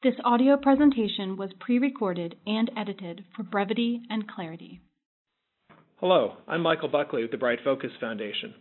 This 0.00 0.14
audio 0.24 0.56
presentation 0.56 1.36
was 1.36 1.50
pre-recorded 1.58 2.36
and 2.46 2.70
edited 2.76 3.24
for 3.34 3.42
brevity 3.42 4.00
and 4.08 4.28
clarity. 4.28 4.80
Hello, 5.96 6.34
I'm 6.46 6.60
Michael 6.60 6.88
Buckley 6.88 7.22
with 7.22 7.32
the 7.32 7.36
Bright 7.36 7.58
Focus 7.64 7.90
Foundation. 8.00 8.54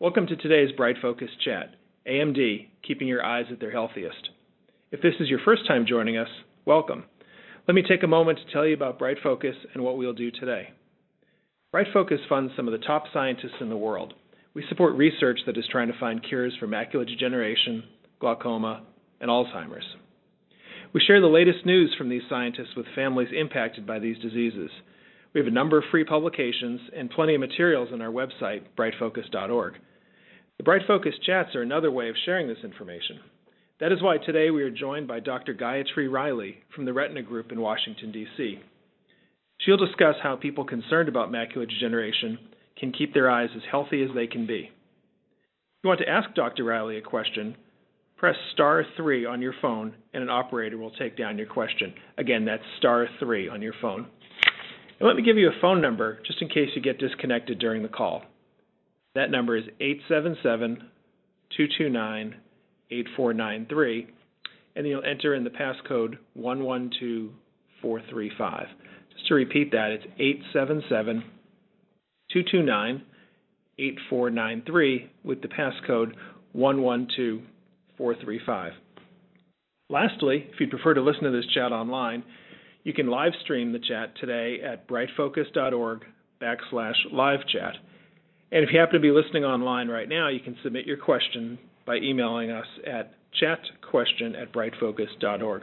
Welcome 0.00 0.26
to 0.26 0.34
today's 0.34 0.74
Bright 0.76 0.96
Focus 1.00 1.28
Chat, 1.44 1.76
AMD, 2.08 2.66
Keeping 2.84 3.06
Your 3.06 3.24
Eyes 3.24 3.44
at 3.52 3.60
Their 3.60 3.70
Healthiest. 3.70 4.30
If 4.90 5.00
this 5.02 5.14
is 5.20 5.28
your 5.28 5.38
first 5.44 5.68
time 5.68 5.86
joining 5.86 6.16
us, 6.16 6.26
welcome. 6.64 7.04
Let 7.68 7.76
me 7.76 7.84
take 7.88 8.02
a 8.02 8.08
moment 8.08 8.40
to 8.40 8.52
tell 8.52 8.66
you 8.66 8.74
about 8.74 8.98
Bright 8.98 9.18
Focus 9.22 9.54
and 9.74 9.84
what 9.84 9.96
we'll 9.96 10.12
do 10.12 10.32
today. 10.32 10.70
Bright 11.70 11.92
Focus 11.92 12.18
funds 12.28 12.54
some 12.56 12.66
of 12.66 12.72
the 12.72 12.84
top 12.84 13.04
scientists 13.12 13.60
in 13.60 13.68
the 13.68 13.76
world. 13.76 14.14
We 14.52 14.64
support 14.68 14.96
research 14.96 15.38
that 15.46 15.56
is 15.56 15.64
trying 15.70 15.92
to 15.92 15.98
find 16.00 16.26
cures 16.28 16.56
for 16.58 16.66
macular 16.66 17.06
degeneration, 17.06 17.84
glaucoma, 18.18 18.82
and 19.20 19.30
Alzheimer's. 19.30 19.86
We 20.94 21.00
share 21.00 21.20
the 21.20 21.26
latest 21.26 21.64
news 21.64 21.94
from 21.96 22.10
these 22.10 22.22
scientists 22.28 22.76
with 22.76 22.86
families 22.94 23.28
impacted 23.34 23.86
by 23.86 23.98
these 23.98 24.18
diseases. 24.18 24.70
We 25.32 25.40
have 25.40 25.48
a 25.48 25.50
number 25.50 25.78
of 25.78 25.84
free 25.90 26.04
publications 26.04 26.80
and 26.94 27.10
plenty 27.10 27.34
of 27.34 27.40
materials 27.40 27.88
on 27.92 28.02
our 28.02 28.10
website, 28.10 28.62
brightfocus.org. 28.76 29.74
The 30.58 30.64
Bright 30.64 30.82
Focus 30.86 31.14
chats 31.24 31.54
are 31.54 31.62
another 31.62 31.90
way 31.90 32.10
of 32.10 32.16
sharing 32.26 32.46
this 32.46 32.62
information. 32.62 33.20
That 33.80 33.90
is 33.90 34.02
why 34.02 34.18
today 34.18 34.50
we 34.50 34.62
are 34.62 34.70
joined 34.70 35.08
by 35.08 35.20
Dr. 35.20 35.54
Gayatri 35.54 36.12
Riley 36.12 36.58
from 36.74 36.84
the 36.84 36.92
Retina 36.92 37.22
Group 37.22 37.52
in 37.52 37.60
Washington, 37.60 38.12
D.C. 38.12 38.60
She'll 39.62 39.78
discuss 39.78 40.16
how 40.22 40.36
people 40.36 40.64
concerned 40.64 41.08
about 41.08 41.32
macular 41.32 41.68
degeneration 41.68 42.38
can 42.78 42.92
keep 42.92 43.14
their 43.14 43.30
eyes 43.30 43.50
as 43.56 43.62
healthy 43.70 44.02
as 44.02 44.10
they 44.14 44.26
can 44.26 44.46
be. 44.46 44.70
If 44.70 45.84
you 45.84 45.88
want 45.88 46.00
to 46.00 46.08
ask 46.08 46.34
Dr. 46.34 46.64
Riley 46.64 46.98
a 46.98 47.02
question, 47.02 47.56
press 48.22 48.36
star 48.52 48.84
3 48.96 49.26
on 49.26 49.42
your 49.42 49.52
phone 49.60 49.92
and 50.14 50.22
an 50.22 50.30
operator 50.30 50.78
will 50.78 50.92
take 50.92 51.16
down 51.16 51.36
your 51.36 51.48
question. 51.48 51.92
Again, 52.18 52.44
that's 52.44 52.62
star 52.78 53.08
3 53.18 53.48
on 53.48 53.60
your 53.60 53.74
phone. 53.82 54.06
And 55.00 55.08
let 55.08 55.16
me 55.16 55.24
give 55.24 55.36
you 55.36 55.48
a 55.48 55.60
phone 55.60 55.82
number 55.82 56.20
just 56.24 56.40
in 56.40 56.46
case 56.46 56.68
you 56.76 56.82
get 56.82 57.00
disconnected 57.00 57.58
during 57.58 57.82
the 57.82 57.88
call. 57.88 58.22
That 59.16 59.32
number 59.32 59.56
is 59.56 59.64
877 59.80 60.76
229 61.56 62.36
8493, 62.92 64.06
and 64.76 64.86
you'll 64.86 65.02
enter 65.04 65.34
in 65.34 65.42
the 65.42 65.50
passcode 65.50 66.16
112435. 66.34 68.66
Just 69.14 69.26
to 69.26 69.34
repeat 69.34 69.72
that, 69.72 69.90
it's 69.90 70.06
877 70.20 71.24
229 72.30 73.02
8493 73.78 75.10
with 75.24 75.42
the 75.42 75.48
passcode 75.48 76.14
112435. 76.52 77.51
435. 78.02 78.72
Lastly, 79.88 80.48
if 80.52 80.58
you'd 80.58 80.70
prefer 80.70 80.92
to 80.92 81.00
listen 81.00 81.22
to 81.22 81.30
this 81.30 81.46
chat 81.54 81.70
online, 81.70 82.24
you 82.82 82.92
can 82.92 83.06
live 83.06 83.30
stream 83.44 83.72
the 83.72 83.78
chat 83.78 84.16
today 84.20 84.58
at 84.60 84.88
brightfocus.org 84.88 86.04
backslash 86.42 86.96
live 87.12 87.46
chat. 87.46 87.74
And 88.50 88.64
if 88.64 88.70
you 88.72 88.80
happen 88.80 88.94
to 88.94 89.00
be 89.00 89.12
listening 89.12 89.44
online 89.44 89.86
right 89.86 90.08
now, 90.08 90.28
you 90.28 90.40
can 90.40 90.56
submit 90.64 90.84
your 90.84 90.96
question 90.96 91.60
by 91.86 91.98
emailing 91.98 92.50
us 92.50 92.66
at 92.84 93.14
chatquestion 93.40 94.34
at 94.36 94.52
brightfocus.org. 94.52 95.62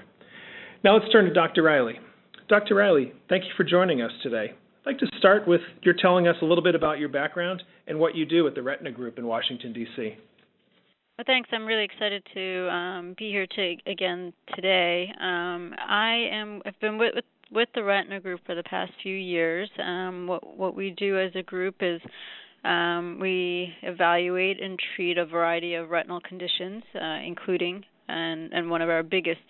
Now 0.81 0.97
let's 0.97 1.11
turn 1.11 1.25
to 1.25 1.33
Dr. 1.33 1.63
Riley. 1.63 1.99
Dr. 2.47 2.75
Riley, 2.75 3.11
thank 3.27 3.43
you 3.43 3.51
for 3.57 3.65
joining 3.65 4.01
us 4.01 4.13
today. 4.23 4.53
I'd 4.53 4.85
like 4.85 4.99
to 4.99 5.07
start 5.17 5.45
with 5.45 5.61
your 5.81 5.93
telling 6.01 6.29
us 6.29 6.37
a 6.41 6.45
little 6.45 6.63
bit 6.63 6.75
about 6.75 6.99
your 6.99 7.09
background 7.09 7.63
and 7.85 7.99
what 7.99 8.15
you 8.15 8.25
do 8.25 8.47
at 8.47 8.55
the 8.55 8.63
Retina 8.63 8.93
Group 8.93 9.17
in 9.17 9.27
Washington, 9.27 9.73
D.C. 9.73 10.15
Well, 11.19 11.25
thanks. 11.27 11.49
I'm 11.51 11.65
really 11.65 11.83
excited 11.83 12.23
to 12.33 12.69
um, 12.71 13.15
be 13.17 13.29
here 13.29 13.45
to, 13.45 13.75
again 13.85 14.31
today. 14.55 15.11
Um, 15.19 15.75
I 15.77 16.29
am. 16.31 16.61
I've 16.65 16.79
been 16.79 16.97
with, 16.97 17.13
with 17.13 17.25
with 17.51 17.67
the 17.75 17.83
Retina 17.83 18.21
Group 18.21 18.39
for 18.45 18.55
the 18.55 18.63
past 18.63 18.93
few 19.03 19.17
years. 19.17 19.69
Um, 19.83 20.27
what 20.27 20.55
what 20.57 20.75
we 20.77 20.91
do 20.91 21.19
as 21.19 21.31
a 21.35 21.43
group 21.43 21.75
is 21.81 21.99
um, 22.63 23.17
we 23.19 23.73
evaluate 23.81 24.63
and 24.63 24.79
treat 24.95 25.17
a 25.17 25.25
variety 25.25 25.73
of 25.73 25.89
retinal 25.89 26.21
conditions, 26.21 26.83
uh, 26.95 27.19
including 27.27 27.83
and, 28.09 28.53
and 28.53 28.69
one 28.69 28.81
of 28.81 28.89
our 28.89 29.03
biggest 29.03 29.41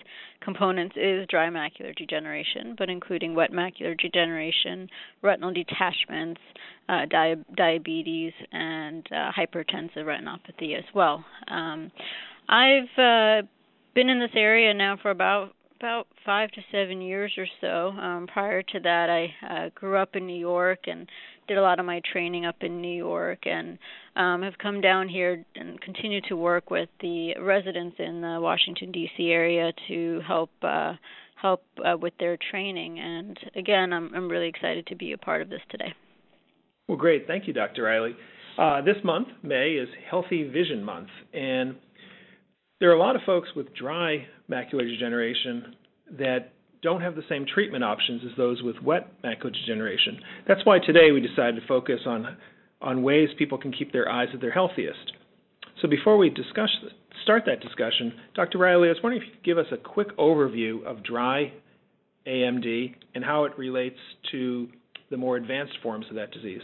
components 0.41 0.95
is 0.95 1.25
dry 1.27 1.49
macular 1.49 1.95
degeneration, 1.95 2.75
but 2.77 2.89
including 2.89 3.35
wet 3.35 3.51
macular 3.51 3.97
degeneration, 3.97 4.87
retinal 5.21 5.51
detachments, 5.51 6.41
uh, 6.87 7.05
di- 7.09 7.35
diabetes, 7.55 8.33
and 8.51 9.07
uh, 9.11 9.31
hypertensive 9.31 10.05
retinopathy 10.05 10.77
as 10.77 10.85
well. 10.93 11.23
Um, 11.47 11.91
I've 12.47 12.97
uh, 12.97 13.47
been 13.95 14.09
in 14.09 14.19
this 14.19 14.31
area 14.35 14.73
now 14.73 14.97
for 15.01 15.11
about 15.11 15.53
about 15.79 16.07
five 16.25 16.51
to 16.51 16.61
seven 16.73 17.01
years 17.01 17.31
or 17.37 17.47
so. 17.61 17.97
Um, 17.97 18.27
prior 18.27 18.61
to 18.61 18.79
that, 18.81 19.09
I 19.09 19.33
uh, 19.47 19.69
grew 19.73 19.95
up 19.95 20.15
in 20.15 20.27
New 20.27 20.37
York 20.37 20.79
and 20.87 21.07
did 21.49 21.57
a 21.57 21.61
lot 21.61 21.79
of 21.79 21.85
my 21.85 22.01
training 22.13 22.45
up 22.45 22.57
in 22.61 22.79
New 22.79 22.95
York, 22.95 23.39
and 23.45 23.77
um, 24.15 24.43
have 24.43 24.57
come 24.61 24.79
down 24.79 25.09
here 25.09 25.43
and 25.55 25.81
continue 25.81 26.21
to 26.29 26.35
work 26.37 26.69
with 26.69 26.87
the 27.01 27.33
residents 27.41 27.97
in 27.99 28.21
the 28.21 28.37
Washington 28.39 28.91
D.C. 28.91 29.29
area 29.29 29.73
to 29.89 30.21
help 30.25 30.51
uh, 30.61 30.93
help 31.35 31.63
uh, 31.83 31.97
with 31.97 32.13
their 32.19 32.37
training. 32.51 32.99
And 32.99 33.37
again, 33.55 33.91
I'm 33.91 34.13
I'm 34.15 34.29
really 34.29 34.47
excited 34.47 34.87
to 34.87 34.95
be 34.95 35.11
a 35.11 35.17
part 35.17 35.41
of 35.41 35.49
this 35.49 35.61
today. 35.69 35.93
Well, 36.87 36.97
great. 36.97 37.27
Thank 37.27 37.47
you, 37.47 37.53
Dr. 37.53 37.83
Riley. 37.83 38.15
Uh, 38.57 38.81
this 38.81 38.97
month, 39.03 39.27
May, 39.43 39.71
is 39.71 39.89
Healthy 40.09 40.49
Vision 40.49 40.83
Month, 40.83 41.09
and 41.33 41.75
there 42.79 42.89
are 42.89 42.95
a 42.95 42.99
lot 42.99 43.15
of 43.15 43.21
folks 43.25 43.49
with 43.55 43.73
dry 43.75 44.25
macular 44.49 44.87
degeneration 44.87 45.75
that 46.17 46.53
don't 46.81 47.01
have 47.01 47.15
the 47.15 47.23
same 47.27 47.45
treatment 47.45 47.83
options 47.83 48.21
as 48.29 48.35
those 48.37 48.61
with 48.61 48.81
wet 48.81 49.21
macular 49.23 49.53
degeneration. 49.53 50.19
That's 50.47 50.65
why 50.65 50.79
today 50.79 51.11
we 51.11 51.21
decided 51.21 51.55
to 51.55 51.67
focus 51.67 52.01
on 52.05 52.37
on 52.81 53.03
ways 53.03 53.27
people 53.37 53.57
can 53.57 53.73
keep 53.73 53.91
their 53.91 54.09
eyes 54.09 54.29
at 54.33 54.39
their 54.39 54.51
healthiest. 54.51 55.11
So 55.81 55.87
before 55.87 56.17
we 56.17 56.29
discuss 56.29 56.69
start 57.23 57.43
that 57.45 57.61
discussion, 57.61 58.13
Dr. 58.35 58.57
Riley, 58.57 58.87
I 58.87 58.91
was 58.91 58.99
wondering 59.03 59.21
if 59.21 59.27
you 59.27 59.33
could 59.33 59.43
give 59.43 59.57
us 59.57 59.65
a 59.71 59.77
quick 59.77 60.15
overview 60.17 60.85
of 60.85 61.03
dry 61.03 61.51
AMD 62.25 62.95
and 63.15 63.23
how 63.23 63.45
it 63.45 63.57
relates 63.57 63.99
to 64.31 64.69
the 65.09 65.17
more 65.17 65.35
advanced 65.35 65.77
forms 65.83 66.05
of 66.09 66.15
that 66.15 66.31
disease. 66.31 66.61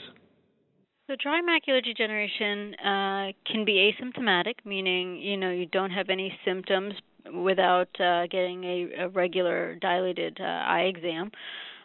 So 1.07 1.15
dry 1.21 1.41
macular 1.41 1.83
degeneration 1.83 2.73
uh, 2.75 3.31
can 3.45 3.65
be 3.65 3.93
asymptomatic, 3.93 4.55
meaning 4.65 5.17
you 5.17 5.37
know 5.37 5.51
you 5.51 5.65
don't 5.67 5.91
have 5.91 6.09
any 6.09 6.37
symptoms 6.45 6.93
without 7.33 7.89
uh, 7.99 8.27
getting 8.27 8.63
a, 8.63 9.03
a, 9.03 9.09
regular 9.09 9.75
dilated 9.75 10.37
uh, 10.39 10.43
eye 10.43 10.91
exam. 10.93 11.31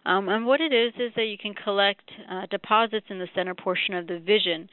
Um, 0.06 0.28
and 0.28 0.46
what 0.46 0.60
it 0.60 0.72
is 0.72 0.92
is 0.98 1.12
that 1.16 1.24
you 1.24 1.36
can 1.36 1.54
collect 1.54 2.10
uh, 2.30 2.46
deposits 2.50 3.06
in 3.10 3.18
the 3.18 3.28
center 3.34 3.54
portion 3.54 3.94
of 3.94 4.06
the 4.06 4.18
vision 4.18 4.68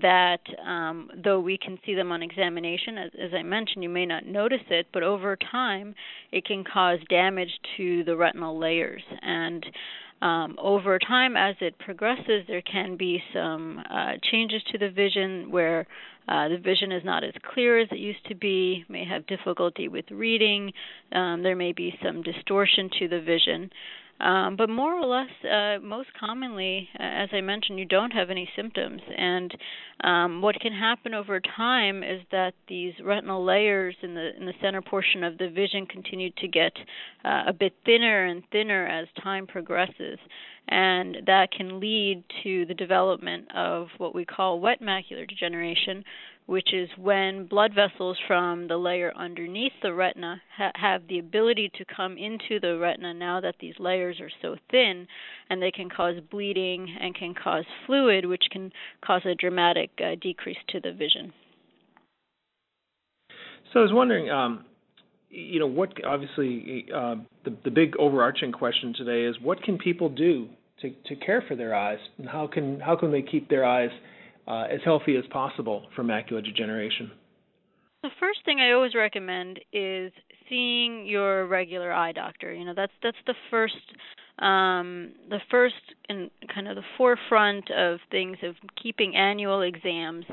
that, 0.00 0.40
um, 0.66 1.10
though 1.22 1.38
we 1.38 1.58
can 1.58 1.78
see 1.84 1.94
them 1.94 2.10
on 2.12 2.22
examination, 2.22 2.98
as, 2.98 3.10
as, 3.22 3.30
I 3.34 3.42
mentioned, 3.42 3.82
you 3.82 3.90
may 3.90 4.06
not 4.06 4.24
notice 4.24 4.62
it, 4.70 4.86
but 4.92 5.02
over 5.02 5.36
time 5.36 5.94
it 6.32 6.44
can 6.46 6.64
cause 6.64 6.98
damage 7.08 7.50
to 7.76 8.02
the 8.04 8.16
retinal 8.16 8.58
layers. 8.58 9.02
And 9.20 9.64
um, 10.22 10.56
over 10.58 11.00
time, 11.00 11.36
as 11.36 11.56
it 11.60 11.76
progresses, 11.80 12.44
there 12.46 12.62
can 12.62 12.96
be 12.96 13.20
some 13.34 13.80
uh, 13.90 14.12
changes 14.30 14.62
to 14.70 14.78
the 14.78 14.88
vision 14.88 15.50
where 15.50 15.84
uh, 16.28 16.48
the 16.48 16.58
vision 16.58 16.92
is 16.92 17.02
not 17.04 17.24
as 17.24 17.32
clear 17.52 17.80
as 17.80 17.88
it 17.90 17.98
used 17.98 18.24
to 18.28 18.36
be, 18.36 18.84
may 18.88 19.04
have 19.04 19.26
difficulty 19.26 19.88
with 19.88 20.04
reading, 20.12 20.72
um, 21.10 21.42
there 21.42 21.56
may 21.56 21.72
be 21.72 21.92
some 22.04 22.22
distortion 22.22 22.88
to 23.00 23.08
the 23.08 23.20
vision. 23.20 23.68
Um, 24.22 24.54
but 24.56 24.70
more 24.70 24.94
or 24.94 25.04
less, 25.04 25.30
uh, 25.44 25.84
most 25.84 26.08
commonly, 26.18 26.88
as 26.96 27.28
I 27.32 27.40
mentioned, 27.40 27.80
you 27.80 27.84
don't 27.84 28.12
have 28.12 28.30
any 28.30 28.48
symptoms. 28.54 29.02
And 29.16 29.52
um, 30.04 30.42
what 30.42 30.60
can 30.60 30.72
happen 30.72 31.12
over 31.12 31.40
time 31.40 32.04
is 32.04 32.20
that 32.30 32.54
these 32.68 32.92
retinal 33.04 33.44
layers 33.44 33.96
in 34.00 34.14
the 34.14 34.30
in 34.36 34.46
the 34.46 34.52
center 34.62 34.80
portion 34.80 35.24
of 35.24 35.38
the 35.38 35.48
vision 35.48 35.86
continue 35.86 36.30
to 36.38 36.46
get 36.46 36.72
uh, 37.24 37.44
a 37.48 37.52
bit 37.52 37.72
thinner 37.84 38.26
and 38.26 38.44
thinner 38.52 38.86
as 38.86 39.08
time 39.22 39.46
progresses, 39.46 40.18
and 40.68 41.16
that 41.26 41.50
can 41.50 41.80
lead 41.80 42.22
to 42.44 42.64
the 42.66 42.74
development 42.74 43.46
of 43.56 43.88
what 43.98 44.14
we 44.14 44.24
call 44.24 44.60
wet 44.60 44.80
macular 44.80 45.28
degeneration, 45.28 46.04
which 46.46 46.74
is 46.74 46.88
when 46.98 47.46
blood 47.46 47.72
vessels 47.74 48.18
from 48.26 48.68
the 48.68 48.76
layer 48.76 49.12
underneath 49.16 49.72
the 49.82 49.92
retina 49.92 50.40
ha- 50.56 50.72
have 50.74 51.06
the 51.08 51.18
ability 51.18 51.70
to 51.76 51.84
come 51.84 52.18
into 52.18 52.58
the 52.60 52.76
retina 52.78 53.14
now 53.14 53.40
that 53.40 53.54
these 53.60 53.74
layers 53.78 54.20
are 54.20 54.30
so 54.40 54.56
thin, 54.70 55.06
and 55.48 55.62
they 55.62 55.70
can 55.70 55.88
cause 55.88 56.16
bleeding 56.30 56.94
and 57.00 57.14
can 57.14 57.34
cause 57.34 57.64
fluid, 57.86 58.26
which 58.26 58.44
can 58.50 58.72
cause 59.04 59.22
a 59.24 59.34
dramatic 59.34 59.90
uh, 60.04 60.16
decrease 60.20 60.58
to 60.68 60.80
the 60.80 60.92
vision. 60.92 61.32
So 63.72 63.80
I 63.80 63.82
was 63.82 63.92
wondering, 63.92 64.30
um, 64.30 64.64
you 65.30 65.58
know, 65.58 65.66
what 65.66 65.92
obviously 66.04 66.86
uh, 66.94 67.16
the 67.44 67.56
the 67.64 67.70
big 67.70 67.96
overarching 67.98 68.52
question 68.52 68.92
today 68.96 69.24
is 69.24 69.36
what 69.40 69.62
can 69.62 69.78
people 69.78 70.08
do 70.08 70.48
to 70.82 70.90
to 71.06 71.16
care 71.16 71.42
for 71.48 71.56
their 71.56 71.74
eyes, 71.74 71.98
and 72.18 72.28
how 72.28 72.46
can 72.46 72.80
how 72.80 72.96
can 72.96 73.10
they 73.12 73.22
keep 73.22 73.48
their 73.48 73.64
eyes 73.64 73.90
uh, 74.46 74.64
as 74.70 74.80
healthy 74.84 75.16
as 75.16 75.24
possible 75.30 75.86
for 75.94 76.02
macular 76.02 76.44
degeneration? 76.44 77.10
The 78.02 78.10
first 78.18 78.40
thing 78.44 78.58
I 78.58 78.72
always 78.72 78.96
recommend 78.96 79.60
is 79.72 80.12
seeing 80.48 81.06
your 81.06 81.46
regular 81.46 81.92
eye 81.92 82.10
doctor. 82.10 82.52
You 82.52 82.64
know, 82.64 82.74
that's 82.74 82.92
that's 83.00 83.16
the 83.26 83.34
first 83.48 83.76
um, 84.38 85.12
the 85.30 85.38
first 85.50 85.74
and 86.08 86.30
kind 86.52 86.66
of 86.66 86.74
the 86.74 86.82
forefront 86.98 87.70
of 87.70 88.00
things 88.10 88.38
of 88.42 88.56
keeping 88.82 89.14
annual 89.14 89.62
exams 89.62 90.24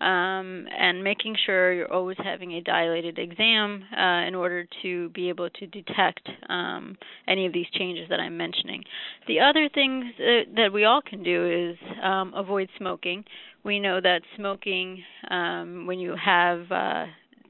um, 0.00 0.66
and 0.76 1.02
making 1.02 1.36
sure 1.46 1.72
you're 1.72 1.92
always 1.92 2.18
having 2.22 2.52
a 2.52 2.60
dilated 2.60 3.18
exam 3.18 3.84
uh, 3.96 4.26
in 4.26 4.34
order 4.34 4.66
to 4.82 5.08
be 5.10 5.28
able 5.30 5.48
to 5.48 5.66
detect 5.66 6.28
um, 6.50 6.96
any 7.26 7.46
of 7.46 7.52
these 7.52 7.66
changes 7.72 8.08
that 8.10 8.20
I'm 8.20 8.36
mentioning. 8.36 8.82
The 9.28 9.40
other 9.40 9.70
things 9.72 10.06
that, 10.18 10.42
that 10.56 10.72
we 10.72 10.84
all 10.84 11.00
can 11.00 11.22
do 11.22 11.70
is 11.70 11.78
um, 12.02 12.34
avoid 12.34 12.68
smoking. 12.76 13.24
We 13.64 13.80
know 13.80 14.00
that 14.00 14.20
smoking, 14.36 15.02
um, 15.30 15.86
when 15.86 15.98
you 15.98 16.14
have 16.22 16.70
uh, 16.70 17.06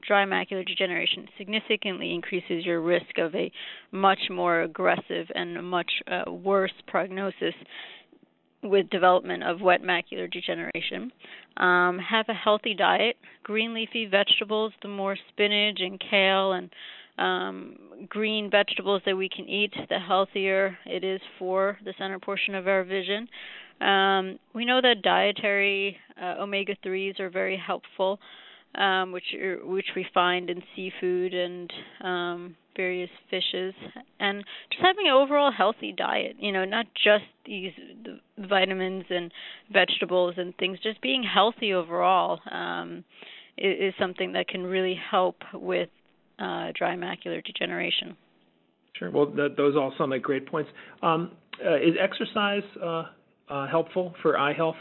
dry 0.07 0.25
macular 0.25 0.65
degeneration 0.65 1.27
significantly 1.37 2.13
increases 2.13 2.65
your 2.65 2.81
risk 2.81 3.17
of 3.17 3.35
a 3.35 3.51
much 3.91 4.19
more 4.29 4.61
aggressive 4.61 5.27
and 5.33 5.61
much 5.69 5.91
uh, 6.07 6.31
worse 6.31 6.73
prognosis 6.87 7.53
with 8.63 8.89
development 8.89 9.43
of 9.43 9.61
wet 9.61 9.81
macular 9.83 10.31
degeneration. 10.31 11.11
Um, 11.57 11.99
have 11.99 12.25
a 12.29 12.33
healthy 12.33 12.73
diet, 12.73 13.17
green 13.43 13.73
leafy 13.73 14.05
vegetables, 14.05 14.73
the 14.81 14.87
more 14.87 15.17
spinach 15.29 15.79
and 15.79 15.99
kale 15.99 16.53
and 16.53 16.69
um, 17.17 17.75
green 18.09 18.49
vegetables 18.49 19.01
that 19.05 19.15
we 19.15 19.29
can 19.29 19.47
eat, 19.47 19.73
the 19.89 19.99
healthier 19.99 20.77
it 20.85 21.03
is 21.03 21.21
for 21.39 21.77
the 21.85 21.93
center 21.97 22.19
portion 22.19 22.55
of 22.55 22.67
our 22.67 22.83
vision. 22.83 23.27
Um, 23.81 24.39
we 24.53 24.65
know 24.65 24.81
that 24.81 25.01
dietary 25.01 25.97
uh, 26.21 26.35
omega 26.39 26.75
3s 26.85 27.19
are 27.19 27.29
very 27.29 27.57
helpful 27.57 28.19
um, 28.77 29.11
which 29.11 29.23
are, 29.41 29.57
which 29.65 29.87
we 29.95 30.05
find 30.13 30.49
in 30.49 30.61
seafood 30.75 31.33
and 31.33 31.71
um, 32.03 32.55
various 32.75 33.09
fishes, 33.29 33.73
and 34.19 34.43
just 34.71 34.83
having 34.83 35.07
an 35.07 35.13
overall 35.13 35.51
healthy 35.51 35.93
diet. 35.95 36.35
You 36.39 36.51
know, 36.51 36.65
not 36.65 36.85
just 36.93 37.23
these 37.45 37.71
the 38.03 38.19
vitamins 38.37 39.05
and 39.09 39.31
vegetables 39.71 40.35
and 40.37 40.55
things. 40.57 40.79
Just 40.83 41.01
being 41.01 41.23
healthy 41.23 41.73
overall 41.73 42.39
um, 42.51 43.03
is, 43.57 43.89
is 43.89 43.93
something 43.99 44.33
that 44.33 44.47
can 44.47 44.63
really 44.63 44.99
help 45.09 45.37
with 45.53 45.89
uh, 46.39 46.71
dry 46.77 46.95
macular 46.95 47.43
degeneration. 47.43 48.17
Sure. 48.97 49.11
Well, 49.11 49.25
those 49.25 49.75
all 49.75 49.93
sound 49.97 50.11
like 50.11 50.21
great 50.21 50.47
points. 50.47 50.69
Um, 51.01 51.31
uh, 51.65 51.75
is 51.75 51.95
exercise 52.01 52.63
uh, 52.83 53.03
uh 53.49 53.67
helpful 53.67 54.13
for 54.21 54.37
eye 54.37 54.53
health? 54.53 54.77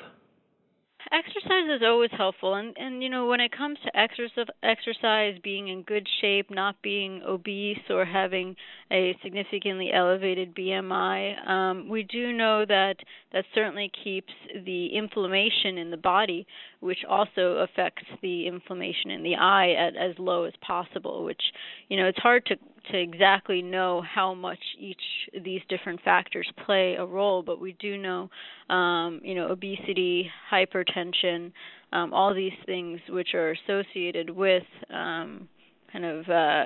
exercise 1.13 1.69
is 1.75 1.83
always 1.85 2.11
helpful 2.17 2.55
and 2.55 2.77
and 2.77 3.03
you 3.03 3.09
know 3.09 3.27
when 3.27 3.41
it 3.41 3.53
comes 3.57 3.79
to 3.85 3.97
exercise 3.99 4.47
exercise 4.63 5.35
being 5.43 5.69
in 5.69 5.83
good 5.83 6.07
shape 6.21 6.51
not 6.51 6.81
being 6.83 7.23
obese 7.27 7.79
or 7.91 8.05
having 8.05 8.57
a 8.91 9.17
significantly 9.23 9.91
elevated 9.93 10.55
BMI 10.55 11.49
um, 11.49 11.89
we 11.89 12.03
do 12.05 12.33
know 12.33 12.65
that 12.67 12.97
that 13.33 13.45
certainly 13.55 13.91
keeps 14.03 14.33
the 14.65 14.87
inflammation 14.97 15.79
in 15.79 15.91
the 15.91 15.97
body 15.97 16.47
which 16.81 17.05
also 17.09 17.59
affects 17.59 18.05
the 18.23 18.47
inflammation 18.47 19.11
in 19.11 19.23
the 19.23 19.35
eye 19.35 19.73
at 19.73 19.97
as 19.97 20.19
low 20.19 20.45
as 20.45 20.55
possible 20.67 21.25
which 21.25 21.43
you 21.89 21.97
know 21.97 22.07
it's 22.07 22.19
hard 22.19 22.47
to 22.47 22.57
to 22.91 22.99
exactly 23.01 23.63
know 23.63 24.03
how 24.03 24.35
much 24.35 24.59
each 24.79 24.97
of 25.35 25.45
these 25.45 25.61
different 25.69 26.01
factors 26.03 26.47
play 26.65 26.95
a 26.95 27.05
role, 27.05 27.43
but 27.43 27.61
we 27.61 27.77
do 27.79 27.97
know, 27.97 28.29
um, 28.75 29.21
you 29.23 29.35
know, 29.35 29.49
obesity, 29.49 30.31
hypertension, 30.53 31.53
um, 31.93 32.13
all 32.13 32.35
these 32.35 32.53
things 32.67 33.01
which 33.09 33.35
are 33.35 33.53
associated 33.53 34.31
with 34.31 34.65
um, 34.91 35.49
kind 35.93 36.05
of 36.05 36.29
uh, 36.29 36.65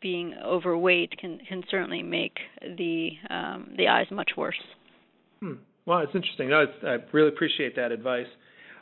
being 0.00 0.34
overweight 0.44 1.16
can 1.18 1.38
can 1.48 1.62
certainly 1.70 2.02
make 2.02 2.36
the 2.76 3.10
um, 3.30 3.72
the 3.76 3.88
eyes 3.88 4.06
much 4.10 4.30
worse. 4.36 4.60
Hmm. 5.40 5.54
Well, 5.86 6.00
it's 6.00 6.14
interesting. 6.14 6.52
I 6.52 6.96
really 7.12 7.28
appreciate 7.28 7.74
that 7.76 7.92
advice. 7.92 8.26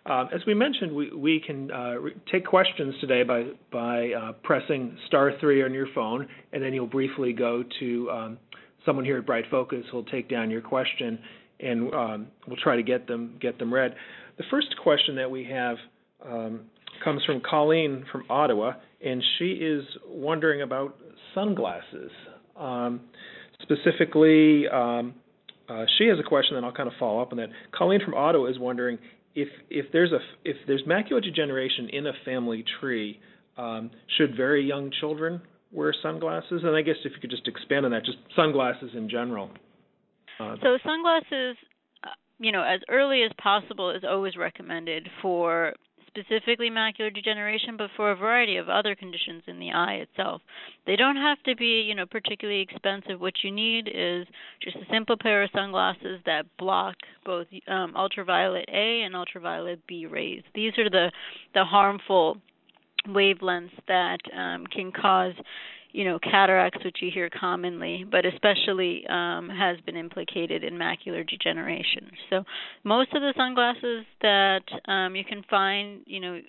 Um, 0.09 0.29
as 0.33 0.41
we 0.47 0.55
mentioned, 0.55 0.93
we, 0.93 1.43
can 1.45 1.71
uh, 1.71 1.95
take 2.31 2.47
questions 2.47 2.95
today 3.01 3.23
by, 3.25 4.13
uh, 4.13 4.33
pressing 4.45 4.97
star 5.09 5.33
three 5.41 5.65
on 5.65 5.75
your 5.75 5.89
phone, 5.95 6.29
and 6.53 6.63
then 6.63 6.73
you'll 6.73 6.87
briefly 6.87 7.33
go 7.33 7.65
to 7.81 8.11
um, 8.11 8.39
someone 8.85 9.05
here 9.05 9.19
at 9.19 9.27
Bright 9.27 9.47
Focus 9.51 9.85
who'll 9.91 10.05
take 10.05 10.29
down 10.29 10.51
your 10.51 10.61
question, 10.61 11.19
and 11.59 11.93
um, 11.93 12.27
we'll 12.47 12.57
try 12.57 12.77
to 12.77 12.83
get 12.85 13.09
them 13.09 13.37
get 13.41 13.59
them 13.59 13.73
read. 13.75 13.95
The 14.39 14.45
first 14.51 14.69
question 14.83 15.17
that 15.17 15.31
we 15.31 15.45
have 15.45 15.77
um, 16.25 16.61
comes 17.03 17.25
from 17.25 17.41
Colleen 17.49 18.05
from 18.13 18.25
Ottawa, 18.31 18.75
and 19.05 19.23
she 19.39 19.53
is 19.53 19.85
wondering 20.07 20.63
about 20.63 20.97
sunglasses. 21.35 22.11
Specifically, 23.63 24.67
uh, 25.69 25.85
she 25.99 26.07
has 26.07 26.19
a 26.19 26.23
question, 26.23 26.57
and 26.57 26.65
I'll 26.65 26.73
kind 26.73 26.89
of 26.89 26.95
follow 26.99 27.21
up 27.21 27.33
on 27.33 27.39
that. 27.39 27.49
Colleen 27.77 28.01
from 28.05 28.15
Ottawa 28.15 28.47
is 28.47 28.59
wondering 28.59 28.99
if 29.37 29.49
if 29.71 29.87
there's 29.93 30.13
a 30.13 30.19
if 30.45 30.57
there's 30.67 30.83
macular 30.89 31.23
degeneration 31.23 31.91
in 31.91 32.07
a 32.07 32.13
family 32.25 32.65
tree, 32.81 33.21
um, 33.57 33.91
should 34.17 34.37
very 34.37 34.65
young 34.67 34.91
children 34.99 35.41
wear 35.71 35.95
sunglasses? 36.03 36.63
And 36.65 36.75
I 36.75 36.83
guess 36.83 36.97
if 37.05 37.13
you 37.13 37.21
could 37.21 37.31
just 37.31 37.47
expand 37.47 37.85
on 37.85 37.93
that, 37.93 38.05
just 38.05 38.19
sunglasses 38.35 38.91
in 38.97 39.09
general. 39.09 39.51
Uh, 40.41 40.57
so 40.63 40.79
sunglasses, 40.85 41.57
uh, 42.03 42.09
you 42.39 42.51
know, 42.51 42.63
as 42.63 42.81
early 42.89 43.23
as 43.23 43.31
possible 43.41 43.91
is 43.91 44.03
always 44.09 44.37
recommended 44.37 45.09
for 45.21 45.75
specifically 46.17 46.71
macular 46.71 47.13
degeneration, 47.13 47.77
but 47.77 47.91
for 47.97 48.11
a 48.11 48.17
variety 48.17 48.57
of 48.57 48.69
other 48.69 48.95
conditions 48.95 49.43
in 49.47 49.59
the 49.59 49.71
eye 49.71 49.95
itself. 49.95 50.41
They 50.87 50.97
don't 50.97 51.17
have 51.17 51.43
to 51.45 51.55
be, 51.55 51.85
you 51.87 51.95
know, 51.95 52.07
particularly 52.07 52.61
expensive. 52.61 53.21
What 53.21 53.35
you 53.43 53.51
need 53.51 53.89
is 53.93 54.27
just 54.63 54.77
a 54.77 54.93
simple 54.93 55.17
pair 55.21 55.43
of 55.43 55.51
sunglasses 55.55 56.21
that 56.27 56.47
block 56.59 56.97
both 57.25 57.47
um, 57.69 57.95
ultraviolet 57.97 58.69
A 58.73 59.03
and 59.03 59.15
ultraviolet 59.15 59.81
B 59.87 60.07
rays. 60.07 60.43
These 60.55 60.73
are 60.79 60.91
the 60.91 61.11
the 61.55 61.65
harmful 61.65 62.39
wavelengths 63.09 63.71
that 63.89 64.19
um, 64.37 64.67
can 64.67 64.93
cause 64.93 65.35
you 65.97 66.05
know 66.05 66.19
cataracts 66.19 66.85
which 66.85 66.99
you 67.01 67.11
hear 67.13 67.31
commonly 67.31 68.05
but 68.11 68.25
especially 68.27 69.07
um, 69.09 69.49
has 69.49 69.79
been 69.87 69.97
implicated 69.97 70.63
in 70.63 70.75
macular 70.75 71.27
degeneration. 71.27 72.11
So 72.31 72.45
most 72.85 73.13
of 73.15 73.23
the 73.23 73.33
sunglasses 73.37 74.05
that 74.23 74.65
um, 74.91 75.17
you 75.17 75.25
can 75.25 75.43
find 75.49 76.03
you 76.07 76.21
know 76.21 76.41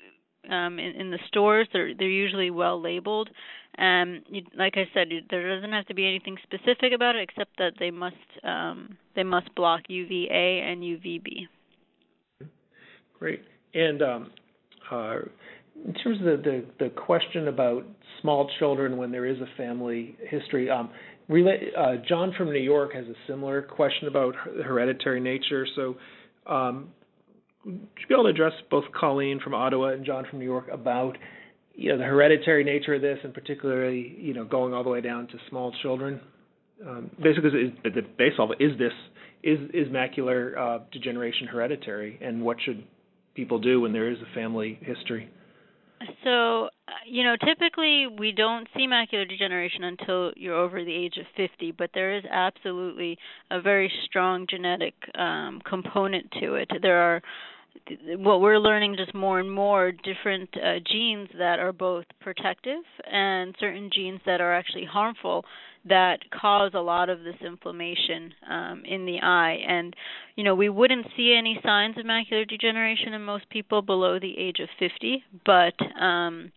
um, 0.50 0.80
in, 0.80 0.92
in 1.02 1.12
the 1.12 1.20
stores 1.28 1.68
they're 1.74 1.94
they're 1.96 2.10
usually 2.10 2.52
well 2.52 2.82
labeled. 2.82 3.30
Um 3.78 4.24
you, 4.28 4.42
like 4.58 4.74
I 4.76 4.86
said 4.94 5.08
there 5.30 5.56
doesn't 5.56 5.72
have 5.72 5.86
to 5.88 5.94
be 5.94 6.06
anything 6.06 6.38
specific 6.44 6.94
about 6.94 7.16
it 7.16 7.28
except 7.30 7.58
that 7.58 7.74
they 7.80 7.92
must 7.92 8.16
um, 8.44 8.98
they 9.16 9.24
must 9.24 9.54
block 9.56 9.84
UVA 9.88 10.62
and 10.66 10.82
UVB 10.82 11.48
great. 13.20 13.42
And 13.74 14.02
um, 14.02 14.32
uh, 14.92 15.20
in 15.86 15.94
terms 15.94 16.20
of 16.20 16.26
the, 16.26 16.38
the, 16.80 16.86
the 16.86 16.90
question 16.90 17.48
about 17.48 17.86
small 18.22 18.50
children 18.60 18.98
when 18.98 19.12
there 19.12 19.26
is 19.26 19.38
a 19.40 19.58
family 19.58 20.18
history, 20.30 20.70
um, 20.70 20.90
uh, 21.30 21.96
John 22.08 22.34
from 22.38 22.52
New 22.52 22.60
York 22.60 22.94
has 22.94 23.06
a 23.06 23.16
similar 23.28 23.62
question 23.62 24.08
about 24.08 24.36
hereditary 24.36 25.20
nature. 25.20 25.68
So, 25.76 25.96
um, 26.46 26.90
would 27.66 27.74
you 27.74 28.08
be 28.08 28.14
able 28.14 28.24
to 28.24 28.30
address 28.30 28.54
both 28.72 28.86
Colleen 28.98 29.42
from 29.44 29.54
Ottawa 29.54 29.90
and 29.90 30.06
John 30.06 30.26
from 30.30 30.40
New 30.40 30.46
York 30.46 30.68
about 30.72 31.18
you 31.76 31.92
know 31.92 31.98
the 31.98 32.06
hereditary 32.06 32.64
nature 32.64 32.96
of 32.96 33.02
this, 33.02 33.20
and 33.24 33.34
particularly 33.34 34.16
you 34.18 34.34
know 34.34 34.46
going 34.46 34.74
all 34.74 34.84
the 34.84 34.90
way 34.90 35.02
down 35.02 35.28
to 35.28 35.34
small 35.50 35.74
children? 35.82 36.22
Um, 36.86 37.12
basically, 37.22 37.50
is, 37.50 37.72
the 37.84 38.02
base 38.18 38.34
of 38.40 38.52
is 38.60 38.78
this 38.78 38.94
is 39.44 39.60
is 39.74 39.88
macular 39.90 40.58
uh, 40.58 40.84
degeneration 40.94 41.48
hereditary, 41.48 42.18
and 42.22 42.42
what 42.42 42.58
should 42.64 42.86
people 43.36 43.60
do 43.60 43.82
when 43.82 43.92
there 43.92 44.10
is 44.10 44.18
a 44.20 44.34
family 44.34 44.80
history? 44.82 45.30
So, 46.24 46.66
uh, 46.66 46.92
you 47.06 47.24
know, 47.24 47.36
typically 47.44 48.08
we 48.08 48.32
don't 48.32 48.68
see 48.76 48.88
macular 48.88 49.28
degeneration 49.28 49.84
until 49.84 50.32
you're 50.36 50.56
over 50.56 50.84
the 50.84 50.94
age 50.94 51.18
of 51.18 51.26
50, 51.36 51.72
but 51.72 51.90
there 51.94 52.16
is 52.16 52.24
absolutely 52.30 53.18
a 53.50 53.62
very 53.62 53.92
strong 54.06 54.46
genetic 54.50 54.94
um, 55.16 55.62
component 55.68 56.30
to 56.40 56.56
it. 56.56 56.70
There 56.82 57.00
are 57.00 57.22
what 58.18 58.42
we're 58.42 58.58
learning 58.60 58.96
just 58.98 59.14
more 59.14 59.40
and 59.40 59.52
more 59.52 59.92
different 59.92 60.50
uh, 60.58 60.80
genes 60.92 61.30
that 61.38 61.60
are 61.60 61.72
both 61.72 62.06
protective 62.20 62.84
and 63.10 63.56
certain 63.60 63.90
genes 63.94 64.20
that 64.26 64.42
are 64.42 64.54
actually 64.54 64.86
harmful 64.86 65.46
that 65.90 66.20
cause 66.32 66.72
a 66.74 66.80
lot 66.80 67.10
of 67.10 67.24
this 67.24 67.36
inflammation 67.46 68.34
um, 68.50 68.84
in 68.86 69.06
the 69.06 69.20
eye. 69.22 69.58
And, 69.68 69.96
you 70.36 70.44
know, 70.44 70.56
we 70.56 70.70
wouldn't 70.70 71.08
see 71.16 71.36
any 71.38 71.60
signs 71.64 71.98
of 71.98 72.06
macular 72.06 72.48
degeneration 72.48 73.14
in 73.14 73.22
most 73.22 73.50
people 73.50 73.82
below 73.82 74.20
the 74.20 74.38
age 74.38 74.60
of 74.60 74.70
50, 74.80 75.24
but 75.46 75.74
um, 76.02 76.52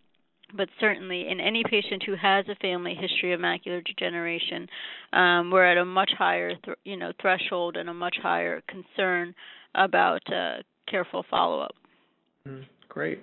but 0.56 0.68
certainly 0.80 1.28
in 1.28 1.38
any 1.38 1.62
patient 1.68 2.02
who 2.04 2.16
has 2.20 2.44
a 2.49 2.56
family 2.56 2.94
history 2.94 3.32
of 3.32 3.40
macular 3.40 3.84
degeneration, 3.84 4.66
um, 5.12 5.50
we're 5.50 5.64
at 5.64 5.78
a 5.78 5.84
much 5.84 6.10
higher, 6.18 6.54
th- 6.64 6.76
you 6.84 6.96
know, 6.96 7.12
threshold 7.20 7.76
and 7.76 7.88
a 7.88 7.94
much 7.94 8.16
higher 8.20 8.60
concern 8.68 9.34
about 9.75 10.22
uh, 10.32 10.56
careful 10.88 11.25
follow-up. 11.30 11.75
Mm, 12.49 12.64
great. 12.88 13.22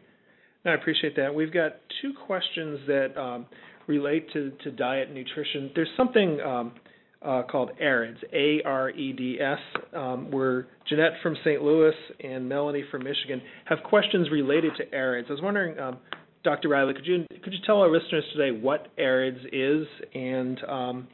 No, 0.63 0.71
I 0.71 0.75
appreciate 0.75 1.15
that. 1.15 1.33
We've 1.33 1.53
got 1.53 1.77
two 2.01 2.13
questions 2.25 2.79
that 2.87 3.17
um, 3.17 3.45
relate 3.87 4.31
to, 4.33 4.51
to 4.63 4.71
diet 4.71 5.07
and 5.07 5.15
nutrition. 5.15 5.71
There's 5.75 5.89
something 5.97 6.39
um, 6.41 6.73
uh, 7.21 7.43
called 7.43 7.71
AREDS, 7.79 8.19
A-R-E-D-S, 8.33 9.59
um, 9.93 10.31
where 10.31 10.67
Jeanette 10.87 11.13
from 11.23 11.35
St. 11.43 11.61
Louis 11.61 11.93
and 12.23 12.47
Melanie 12.47 12.83
from 12.91 13.03
Michigan 13.03 13.41
have 13.65 13.79
questions 13.83 14.29
related 14.29 14.73
to 14.77 14.83
AREDS. 14.95 15.25
I 15.29 15.33
was 15.33 15.41
wondering, 15.41 15.79
um, 15.79 15.97
Dr. 16.43 16.69
Riley, 16.69 16.93
could 16.93 17.05
you 17.05 17.25
could 17.43 17.51
you 17.51 17.59
tell 17.65 17.81
our 17.81 17.91
listeners 17.91 18.23
today 18.33 18.57
what 18.57 18.87
AREDS 18.97 19.39
is, 19.51 19.87
and 20.13 20.63
um, 20.69 21.07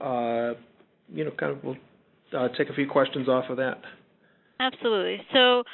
uh, 0.00 0.52
you 1.12 1.24
know, 1.24 1.30
kind 1.38 1.52
of 1.52 1.64
we'll 1.64 1.76
uh, 2.36 2.48
take 2.58 2.68
a 2.68 2.74
few 2.74 2.88
questions 2.88 3.28
off 3.28 3.44
of 3.48 3.56
that. 3.58 3.80
Absolutely. 4.60 5.20
So, 5.32 5.64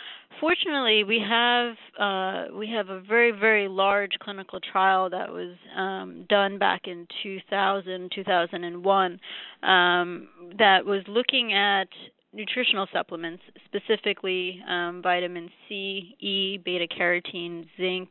fortunately, 0.41 1.05
we 1.05 1.21
have 1.27 1.75
uh, 1.99 2.47
we 2.57 2.69
have 2.71 2.89
a 2.89 3.01
very 3.01 3.31
very 3.31 3.69
large 3.69 4.13
clinical 4.23 4.59
trial 4.61 5.11
that 5.11 5.31
was 5.31 5.55
um, 5.77 6.25
done 6.29 6.59
back 6.59 6.83
in 6.87 7.07
2000 7.23 8.11
2001 8.15 9.21
um, 9.63 10.29
that 10.59 10.85
was 10.85 11.03
looking 11.09 11.53
at 11.53 11.89
nutritional 12.33 12.87
supplements, 12.93 13.43
specifically 13.67 14.63
um, 14.69 15.01
vitamin 15.03 15.51
C, 15.69 16.17
E, 16.21 16.59
beta 16.65 16.87
carotene, 16.87 17.67
zinc, 17.77 18.09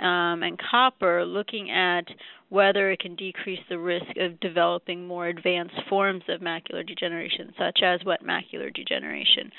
um, 0.00 0.42
and 0.42 0.58
copper, 0.58 1.24
looking 1.24 1.70
at 1.70 2.04
whether 2.48 2.90
it 2.90 3.00
can 3.00 3.16
decrease 3.16 3.60
the 3.68 3.78
risk 3.78 4.16
of 4.18 4.38
developing 4.40 5.06
more 5.06 5.26
advanced 5.26 5.74
forms 5.88 6.22
of 6.28 6.40
macular 6.40 6.86
degeneration, 6.86 7.52
such 7.58 7.80
as 7.82 8.04
wet 8.04 8.22
macular 8.22 8.72
degeneration. 8.72 9.50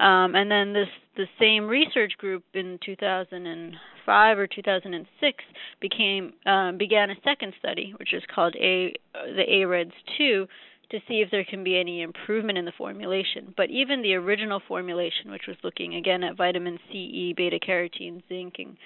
Um, 0.00 0.34
and 0.34 0.50
then 0.50 0.72
this 0.72 0.88
the 1.16 1.26
same 1.38 1.66
research 1.66 2.12
group 2.18 2.42
in 2.54 2.78
2005 2.84 4.38
or 4.38 4.46
2006 4.46 5.44
became 5.80 6.32
um, 6.46 6.78
began 6.78 7.10
a 7.10 7.14
second 7.22 7.52
study, 7.58 7.94
which 7.98 8.14
is 8.14 8.22
called 8.34 8.56
a 8.56 8.94
the 9.14 9.44
AREDS 9.48 9.92
2 10.18 10.46
to 10.90 10.98
see 11.06 11.20
if 11.20 11.30
there 11.30 11.44
can 11.44 11.62
be 11.62 11.78
any 11.78 12.02
improvement 12.02 12.58
in 12.58 12.64
the 12.64 12.72
formulation. 12.76 13.54
But 13.56 13.70
even 13.70 14.02
the 14.02 14.14
original 14.14 14.60
formulation, 14.66 15.30
which 15.30 15.46
was 15.46 15.56
looking 15.62 15.94
again 15.94 16.24
at 16.24 16.36
vitamin 16.36 16.78
C, 16.90 16.98
E, 16.98 17.34
beta 17.36 17.58
carotene, 17.58 18.22
zinc, 18.28 18.54
and 18.58 18.76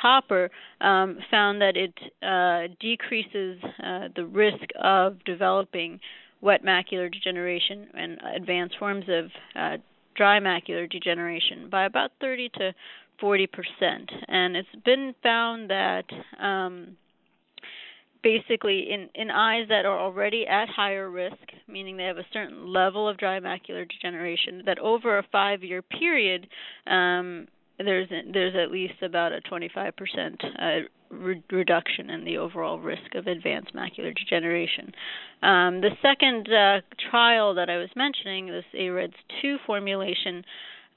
copper, 0.00 0.50
um, 0.80 1.18
found 1.30 1.60
that 1.60 1.76
it 1.76 1.94
uh, 2.22 2.72
decreases 2.80 3.58
uh, 3.84 4.08
the 4.14 4.24
risk 4.24 4.70
of 4.80 5.22
developing 5.24 6.00
wet 6.40 6.64
macular 6.64 7.12
degeneration 7.12 7.88
and 7.94 8.18
advanced 8.36 8.76
forms 8.78 9.06
of 9.08 9.30
uh, 9.56 9.76
dry 10.14 10.38
macular 10.38 10.88
degeneration 10.88 11.68
by 11.70 11.84
about 11.84 12.12
30 12.20 12.50
to 12.50 12.74
40 13.20 13.46
percent. 13.48 14.10
And 14.28 14.56
it's 14.56 14.68
been 14.84 15.14
found 15.22 15.70
that 15.70 16.04
um, 16.40 16.96
basically 18.22 18.90
in 18.90 19.08
in 19.14 19.30
eyes 19.30 19.66
that 19.68 19.84
are 19.84 19.98
already 19.98 20.46
at 20.46 20.68
higher 20.68 21.10
risk, 21.10 21.36
meaning 21.66 21.96
they 21.96 22.04
have 22.04 22.18
a 22.18 22.26
certain 22.32 22.72
level 22.72 23.08
of 23.08 23.16
dry 23.16 23.40
macular 23.40 23.88
degeneration, 23.88 24.62
that 24.66 24.78
over 24.78 25.18
a 25.18 25.22
five 25.30 25.62
year 25.62 25.82
period, 25.82 26.46
um, 26.86 27.46
there's 27.78 28.08
there's 28.32 28.54
at 28.56 28.70
least 28.70 29.02
about 29.02 29.32
a 29.32 29.40
25% 29.42 29.92
uh, 30.42 30.88
re- 31.10 31.42
reduction 31.50 32.10
in 32.10 32.24
the 32.24 32.38
overall 32.38 32.78
risk 32.78 33.14
of 33.14 33.26
advanced 33.26 33.74
macular 33.74 34.14
degeneration. 34.14 34.92
Um, 35.42 35.80
the 35.80 35.90
second 36.02 36.48
uh, 36.52 36.80
trial 37.10 37.54
that 37.54 37.70
I 37.70 37.76
was 37.76 37.90
mentioning, 37.94 38.46
this 38.46 38.64
AREDS 38.74 39.14
2 39.42 39.58
formulation, 39.66 40.44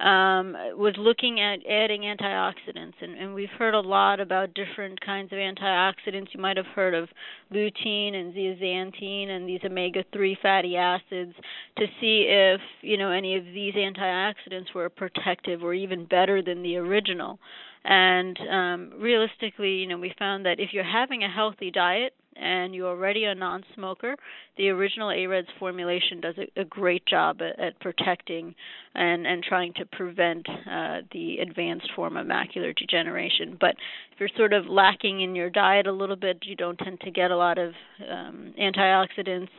um, 0.02 0.54
was 0.78 0.96
looking 0.98 1.40
at 1.40 1.60
adding 1.70 2.02
antioxidants, 2.02 2.94
and, 3.02 3.16
and, 3.18 3.36
we've 3.36 3.50
heard 3.58 3.76
a 3.76 3.80
lot 3.80 4.20
about 4.20 4.54
different 4.56 5.00
kinds 5.02 5.32
of 5.32 5.38
antioxidants. 5.38 6.34
You 6.34 6.42
might 6.42 6.58
have 6.58 6.66
heard 6.68 6.96
of 6.96 7.08
lutein 7.54 8.16
and 8.16 8.34
zeaxanthin 8.34 9.30
and 9.30 9.48
these 9.48 9.60
omega-3 9.64 10.38
fatty 10.42 10.76
acids 10.76 11.34
to 11.78 11.86
see 12.00 12.26
if 12.28 12.60
you 12.82 12.98
know 12.98 13.12
any 13.12 13.38
of 13.38 13.46
these 13.46 13.76
antioxidants 13.76 14.74
were 14.74 14.90
protective 14.90 15.64
or 15.64 15.74
even 15.74 16.06
better 16.06 16.42
than 16.42 16.64
the 16.64 16.78
original. 16.78 17.38
And 17.84 18.40
um, 18.50 18.92
realistically, 19.00 19.74
you 19.74 19.88
know, 19.88 19.98
we 19.98 20.14
found 20.18 20.46
that 20.46 20.60
if 20.60 20.70
you're 20.72 20.84
having 20.84 21.24
a 21.24 21.30
healthy 21.30 21.72
diet, 21.72 22.14
and 22.36 22.74
you're 22.74 22.88
already 22.88 23.26
a 23.26 23.36
non-smoker, 23.36 24.16
the 24.58 24.70
original 24.70 25.10
AREDS 25.10 25.48
formulation 25.60 26.22
does 26.22 26.36
a, 26.38 26.62
a 26.62 26.66
great 26.66 27.06
job 27.06 27.42
at, 27.42 27.60
at, 27.60 27.80
protecting 27.80 28.56
and, 28.96 29.28
and 29.28 29.44
trying 29.44 29.74
to 29.74 29.86
prevent 29.86 30.48
uh, 30.50 31.02
the 31.12 31.38
advanced 31.40 31.90
form 31.96 32.18
of 32.18 32.26
macular 32.26 32.76
degeneration. 32.76 33.58
But 33.60 33.76
if 34.12 34.20
you're 34.20 34.30
sort 34.38 34.54
of 34.54 34.66
lacking 34.68 35.22
in 35.22 35.36
your 35.36 35.50
diet 35.50 35.88
a 35.88 35.92
little 35.92 36.16
bit, 36.16 36.40
you 36.44 36.56
don't 36.56 36.78
tend 36.78 37.02
to 37.02 37.12
get 37.12 37.32
a 37.32 37.38
lot 37.38 37.58
of 37.58 37.74
um, 38.10 38.54
antioxidants, 38.60 39.50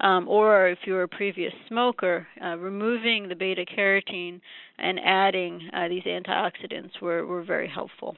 um, 0.00 0.28
or 0.28 0.68
if 0.68 0.78
you're 0.84 1.02
a 1.02 1.08
previous 1.08 1.52
smoker, 1.68 2.26
uh, 2.42 2.56
removing 2.56 3.28
the 3.28 3.34
beta 3.34 3.64
carotene 3.64 4.40
and 4.78 4.98
adding 5.04 5.68
uh, 5.72 5.88
these 5.88 6.04
antioxidants 6.04 7.00
were, 7.00 7.26
were 7.26 7.42
very 7.42 7.68
helpful. 7.68 8.16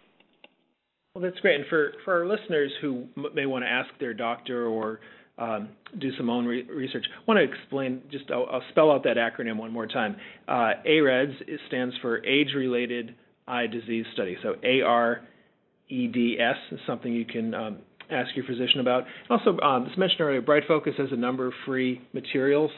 Well, 1.14 1.22
that's 1.22 1.38
great. 1.38 1.60
And 1.60 1.66
for, 1.68 1.92
for 2.04 2.18
our 2.18 2.26
listeners 2.26 2.72
who 2.80 3.06
may 3.34 3.46
want 3.46 3.64
to 3.64 3.70
ask 3.70 3.88
their 4.00 4.14
doctor 4.14 4.66
or 4.66 4.98
um, 5.38 5.68
do 6.00 6.10
some 6.16 6.28
own 6.28 6.44
re- 6.44 6.64
research, 6.64 7.04
I 7.08 7.22
want 7.24 7.38
to 7.38 7.44
explain, 7.44 8.02
just 8.10 8.24
I'll, 8.32 8.48
I'll, 8.50 8.64
spell 8.70 8.90
out 8.90 9.04
that 9.04 9.16
acronym 9.16 9.56
one 9.56 9.72
more 9.72 9.86
time. 9.86 10.16
Uh, 10.48 10.72
AREDS 10.84 11.34
stands 11.68 11.94
for 12.02 12.24
Age 12.26 12.48
Related 12.56 13.14
Eye 13.46 13.68
Disease 13.68 14.06
Study. 14.12 14.36
So 14.42 14.56
A 14.64 14.80
R 14.80 15.20
E 15.88 16.08
D 16.08 16.36
S 16.40 16.56
is 16.72 16.80
something 16.84 17.12
you 17.12 17.24
can 17.24 17.54
um, 17.54 17.78
ask 18.10 18.34
your 18.34 18.44
physician 18.44 18.80
about. 18.80 19.04
Also, 19.30 19.56
um, 19.60 19.86
as 19.86 19.96
mentioned 19.96 20.20
earlier, 20.20 20.40
Bright 20.40 20.64
Focus 20.66 20.94
has 20.98 21.08
a 21.12 21.16
number 21.16 21.46
of 21.46 21.52
free 21.64 22.00
materials 22.12 22.72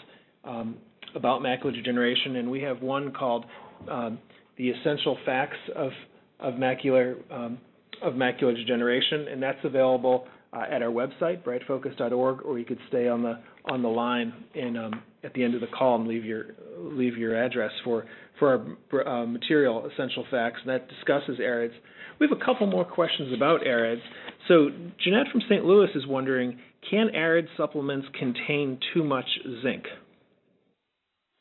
um, 0.44 0.76
about 1.14 1.40
macular 1.40 1.74
degeneration, 1.74 2.36
and 2.36 2.50
we 2.50 2.60
have 2.60 2.82
one 2.82 3.12
called 3.12 3.46
um, 3.90 4.18
The 4.58 4.68
Essential 4.68 5.16
Facts 5.24 5.56
of, 5.74 5.92
of 6.38 6.54
Macular 6.54 7.16
um, 7.32 7.58
of 8.02 8.14
macular 8.14 8.54
degeneration, 8.54 9.28
and 9.28 9.42
that's 9.42 9.58
available 9.64 10.26
uh, 10.52 10.64
at 10.70 10.82
our 10.82 10.90
website, 10.90 11.42
brightfocus.org, 11.42 12.42
or 12.42 12.58
you 12.58 12.64
could 12.64 12.78
stay 12.88 13.08
on 13.08 13.22
the 13.22 13.38
on 13.66 13.82
the 13.82 13.88
line 13.88 14.32
and 14.54 14.78
um, 14.78 15.02
at 15.24 15.34
the 15.34 15.42
end 15.42 15.54
of 15.54 15.60
the 15.60 15.66
call 15.66 15.96
and 15.96 16.06
leave 16.06 16.24
your 16.24 16.46
leave 16.78 17.16
your 17.16 17.36
address 17.36 17.72
for 17.84 18.04
for 18.38 18.78
our 18.92 19.22
uh, 19.22 19.26
material 19.26 19.88
essential 19.92 20.24
facts, 20.30 20.60
and 20.64 20.70
that 20.70 20.88
discusses 20.88 21.38
AREDS. 21.40 21.74
We 22.18 22.26
have 22.28 22.38
a 22.38 22.44
couple 22.44 22.66
more 22.66 22.84
questions 22.84 23.32
about 23.34 23.66
AREDS. 23.66 24.00
So 24.48 24.68
Jeanette 25.02 25.26
from 25.32 25.42
St. 25.48 25.64
Louis 25.64 25.88
is 25.94 26.06
wondering, 26.06 26.58
can 26.88 27.08
AREDS 27.14 27.48
supplements 27.56 28.06
contain 28.18 28.78
too 28.94 29.04
much 29.04 29.26
zinc? 29.62 29.84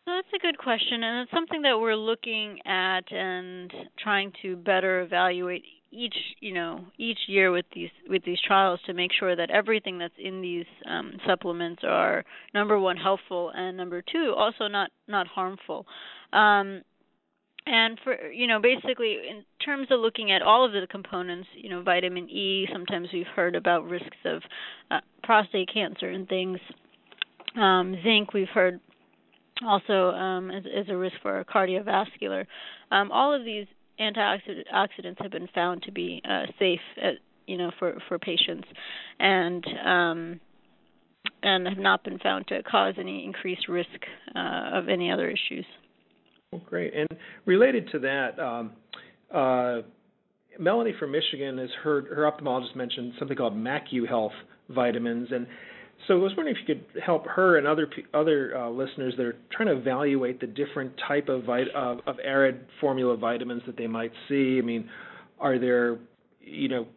So 0.05 0.12
that's 0.13 0.27
a 0.35 0.39
good 0.39 0.57
question, 0.57 1.03
and 1.03 1.21
it's 1.21 1.31
something 1.31 1.63
that 1.63 1.79
we're 1.79 1.95
looking 1.95 2.59
at 2.65 3.12
and 3.12 3.74
trying 3.97 4.31
to 4.43 4.55
better 4.55 5.01
evaluate 5.01 5.63
each 5.96 6.16
you 6.40 6.54
know 6.54 6.86
each 6.98 7.20
year 7.28 7.52
with 7.52 7.66
these 7.74 7.90
with 8.10 8.24
these 8.25 8.40
trials 8.46 8.80
to 8.86 8.94
make 8.94 9.12
sure 9.18 9.36
that 9.36 9.50
everything 9.50 9.98
that's 9.98 10.14
in 10.18 10.42
these 10.42 10.66
um, 10.90 11.14
supplements 11.25 11.82
are 11.86 12.24
number 12.54 12.80
one 12.80 12.98
helpful 12.98 13.52
and 13.56 13.78
number 13.78 14.02
two 14.02 14.34
also 14.38 14.68
not 14.68 14.92
not 15.08 15.28
harmful. 15.28 15.86
Um, 16.34 16.82
and 17.68 18.00
for 18.04 18.32
you 18.32 18.48
know 18.48 18.60
basically 18.62 19.18
in 19.30 19.44
terms 19.64 19.88
of 19.90 20.00
looking 20.00 20.32
at 20.32 20.42
all 20.42 20.66
of 20.66 20.72
the 20.72 20.86
components, 20.90 21.48
you 21.56 21.70
know 21.70 21.82
vitamin 21.82 22.30
E. 22.30 22.68
Sometimes 22.72 23.10
we've 23.14 23.25
heard 23.36 23.56
about 23.56 23.86
risks 23.86 24.18
of 24.25 24.42
uh, 24.92 25.00
prostate 25.24 25.70
cancer 25.74 26.10
and 26.10 26.28
things. 26.28 26.60
Um, 27.56 27.96
zinc 28.04 28.34
we've 28.34 28.50
heard 28.50 28.80
also 29.66 30.10
um, 30.12 30.52
as, 30.52 30.90
a 30.90 30.98
risk 30.98 31.16
for 31.22 31.44
cardiovascular. 31.46 32.46
Um, 32.92 33.12
all 33.12 33.34
of 33.34 33.46
these 33.46 33.68
antioxidants 34.00 35.22
have 35.22 35.32
been 35.32 35.48
found 35.54 35.84
to 35.84 35.92
be 35.92 36.22
uh, 36.28 36.46
safe, 36.60 36.80
at, 37.02 37.04
uh, 37.04 37.18
you 37.48 37.58
know, 37.58 37.72
for 37.78 37.98
for 38.08 38.18
patients, 38.18 38.68
and 39.20 39.66
um, 39.86 40.40
and 41.44 41.68
have 41.68 41.78
not 41.78 42.04
been 42.04 42.20
found 42.20 42.48
to 42.48 42.64
cause 42.64 42.96
any 43.00 43.24
increased 43.24 43.68
risk 43.68 43.90
uh, 44.36 44.70
of 44.74 44.90
any 44.90 45.12
other 45.12 45.30
issues. 45.30 45.66
Well, 46.52 46.62
great. 46.66 46.94
And 46.96 47.08
related 47.46 47.90
to 47.92 48.00
that, 48.00 48.40
um, 48.40 48.72
uh, 49.34 49.82
Melanie 50.60 50.94
from 51.00 51.12
Michigan 51.12 51.58
has 51.58 51.70
heard 51.84 52.08
her 52.08 52.30
ophthalmologist 52.32 52.75
mentioned 52.75 53.14
something 53.20 53.38
called 53.38 53.56
MacuHealth 53.56 54.32
vitamins, 54.70 55.30
and 55.32 55.48
so 56.08 56.14
I 56.14 56.18
was 56.18 56.34
wondering 56.38 56.56
if 56.56 56.68
you 56.68 56.75
could 56.75 57.02
help 57.02 57.25
her 57.28 57.58
and 57.58 57.66
other 57.66 57.88
other 58.14 58.58
uh, 58.58 58.70
listeners 58.70 59.14
that 59.18 59.25
are 59.25 59.36
trying 59.52 59.68
to 59.68 59.78
evaluate 59.78 60.40
the 60.40 60.48
different 60.48 60.94
type 61.08 61.30
of 61.30 61.46
vit- 61.46 61.74
of 61.74 62.20
ARED 62.24 62.66
formula 62.80 63.18
vitamins 63.18 63.64
that 63.66 63.78
they 63.78 63.88
might 63.88 64.12
see. 64.30 64.60
I 64.62 64.66
mean, 64.66 64.90
are 65.40 65.58
there, 65.58 65.98
you 66.42 66.68
know, 66.70 66.88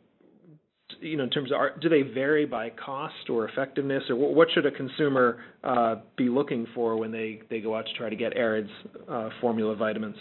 you 1.00 1.16
know, 1.16 1.24
in 1.24 1.30
terms 1.30 1.50
of 1.50 1.58
are, 1.58 1.76
do 1.78 1.88
they 1.88 2.02
vary 2.02 2.44
by 2.44 2.70
cost 2.70 3.30
or 3.30 3.48
effectiveness, 3.48 4.04
or 4.10 4.16
what 4.16 4.48
should 4.52 4.66
a 4.66 4.70
consumer 4.70 5.38
uh, 5.64 5.96
be 6.16 6.28
looking 6.28 6.66
for 6.74 6.96
when 6.96 7.10
they 7.10 7.40
they 7.50 7.60
go 7.60 7.76
out 7.76 7.86
to 7.86 7.92
try 7.94 8.10
to 8.10 8.16
get 8.16 8.36
AREDS 8.36 8.70
uh, 9.08 9.30
formula 9.40 9.74
vitamins? 9.74 10.16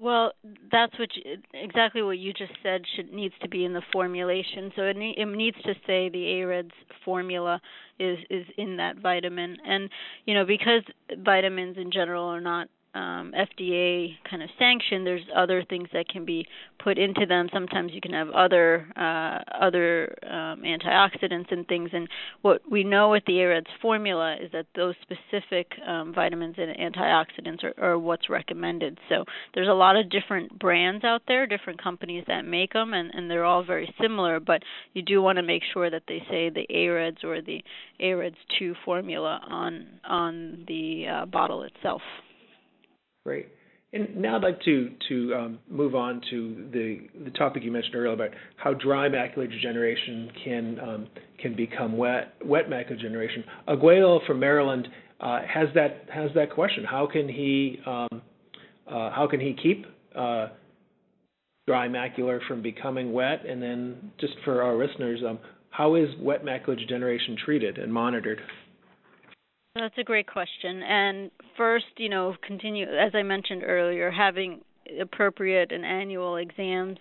Well, 0.00 0.32
that's 0.72 0.98
what 0.98 1.10
you, 1.14 1.36
exactly 1.52 2.02
what 2.02 2.18
you 2.18 2.32
just 2.32 2.52
said 2.62 2.82
should 2.96 3.12
needs 3.12 3.34
to 3.42 3.48
be 3.48 3.64
in 3.66 3.74
the 3.74 3.82
formulation. 3.92 4.72
So 4.74 4.82
it, 4.82 4.96
ne- 4.96 5.14
it 5.16 5.26
needs 5.26 5.58
to 5.64 5.74
say 5.86 6.08
the 6.08 6.40
AREDS 6.40 6.70
formula 7.04 7.60
is 7.98 8.18
is 8.30 8.46
in 8.56 8.78
that 8.78 8.96
vitamin, 8.96 9.58
and 9.66 9.90
you 10.24 10.32
know 10.34 10.46
because 10.46 10.82
vitamins 11.18 11.76
in 11.76 11.90
general 11.92 12.24
are 12.24 12.40
not 12.40 12.68
um, 12.94 13.32
FDA 13.36 14.16
kind 14.28 14.42
of 14.42 14.48
sanction, 14.58 15.04
there's 15.04 15.22
other 15.34 15.64
things 15.68 15.88
that 15.92 16.08
can 16.08 16.24
be 16.24 16.46
put 16.82 16.98
into 16.98 17.24
them. 17.26 17.48
Sometimes 17.52 17.92
you 17.92 18.00
can 18.00 18.12
have 18.12 18.28
other 18.30 18.86
uh, 18.96 19.64
other 19.64 20.16
um, 20.24 20.62
antioxidants 20.62 21.52
and 21.52 21.66
things. 21.68 21.90
And 21.92 22.08
what 22.42 22.62
we 22.70 22.82
know 22.82 23.10
with 23.10 23.24
the 23.26 23.40
AREDS 23.40 23.68
formula 23.80 24.36
is 24.42 24.50
that 24.52 24.66
those 24.74 24.94
specific 25.02 25.72
um, 25.86 26.12
vitamins 26.12 26.56
and 26.58 26.76
antioxidants 26.76 27.62
are, 27.62 27.74
are 27.80 27.98
what's 27.98 28.28
recommended. 28.28 28.98
So 29.08 29.24
there's 29.54 29.68
a 29.68 29.72
lot 29.72 29.96
of 29.96 30.10
different 30.10 30.58
brands 30.58 31.04
out 31.04 31.22
there, 31.28 31.46
different 31.46 31.82
companies 31.82 32.24
that 32.26 32.42
make 32.44 32.72
them, 32.72 32.92
and, 32.92 33.10
and 33.14 33.30
they're 33.30 33.44
all 33.44 33.62
very 33.62 33.92
similar. 34.00 34.40
But 34.40 34.62
you 34.94 35.02
do 35.02 35.22
want 35.22 35.36
to 35.36 35.42
make 35.42 35.62
sure 35.72 35.90
that 35.90 36.02
they 36.08 36.22
say 36.28 36.50
the 36.50 36.66
AREDS 36.70 37.22
or 37.22 37.40
the 37.40 37.62
AREDS 38.00 38.36
2 38.58 38.74
formula 38.84 39.40
on 39.48 39.86
on 40.08 40.64
the 40.66 41.06
uh, 41.06 41.26
bottle 41.26 41.62
itself. 41.62 42.02
Great. 43.24 43.48
And 43.92 44.16
now 44.16 44.36
I'd 44.36 44.42
like 44.42 44.60
to 44.62 44.90
to 45.08 45.34
um, 45.34 45.58
move 45.68 45.94
on 45.96 46.20
to 46.30 46.68
the 46.72 47.00
the 47.24 47.30
topic 47.30 47.64
you 47.64 47.72
mentioned 47.72 47.96
earlier 47.96 48.12
about 48.12 48.30
how 48.56 48.72
dry 48.72 49.08
macular 49.08 49.50
degeneration 49.50 50.30
can 50.44 50.78
um, 50.80 51.08
can 51.40 51.56
become 51.56 51.96
wet 51.96 52.34
wet 52.44 52.70
macular 52.70 52.90
degeneration. 52.90 53.42
Aguayo 53.68 54.24
from 54.26 54.38
Maryland 54.38 54.86
uh, 55.20 55.40
has 55.42 55.68
that 55.74 56.06
has 56.12 56.30
that 56.36 56.52
question. 56.52 56.84
How 56.84 57.08
can 57.10 57.28
he 57.28 57.80
um, 57.84 58.22
uh, 58.86 59.10
how 59.10 59.26
can 59.28 59.40
he 59.40 59.56
keep 59.60 59.86
uh, 60.14 60.48
dry 61.66 61.88
macular 61.88 62.38
from 62.46 62.62
becoming 62.62 63.12
wet? 63.12 63.44
And 63.44 63.60
then 63.60 64.12
just 64.20 64.34
for 64.44 64.62
our 64.62 64.76
listeners, 64.76 65.20
um, 65.28 65.40
how 65.70 65.96
is 65.96 66.08
wet 66.20 66.44
macular 66.44 66.78
degeneration 66.78 67.36
treated 67.44 67.76
and 67.78 67.92
monitored? 67.92 68.40
That's 69.76 69.96
a 69.98 70.04
great 70.04 70.26
question. 70.26 70.82
And 70.82 71.30
first, 71.56 71.86
you 71.96 72.08
know, 72.08 72.34
continue 72.44 72.86
as 72.86 73.12
I 73.14 73.22
mentioned 73.22 73.62
earlier, 73.64 74.10
having 74.10 74.62
appropriate 75.00 75.70
and 75.70 75.84
annual 75.84 76.36
exams 76.36 76.98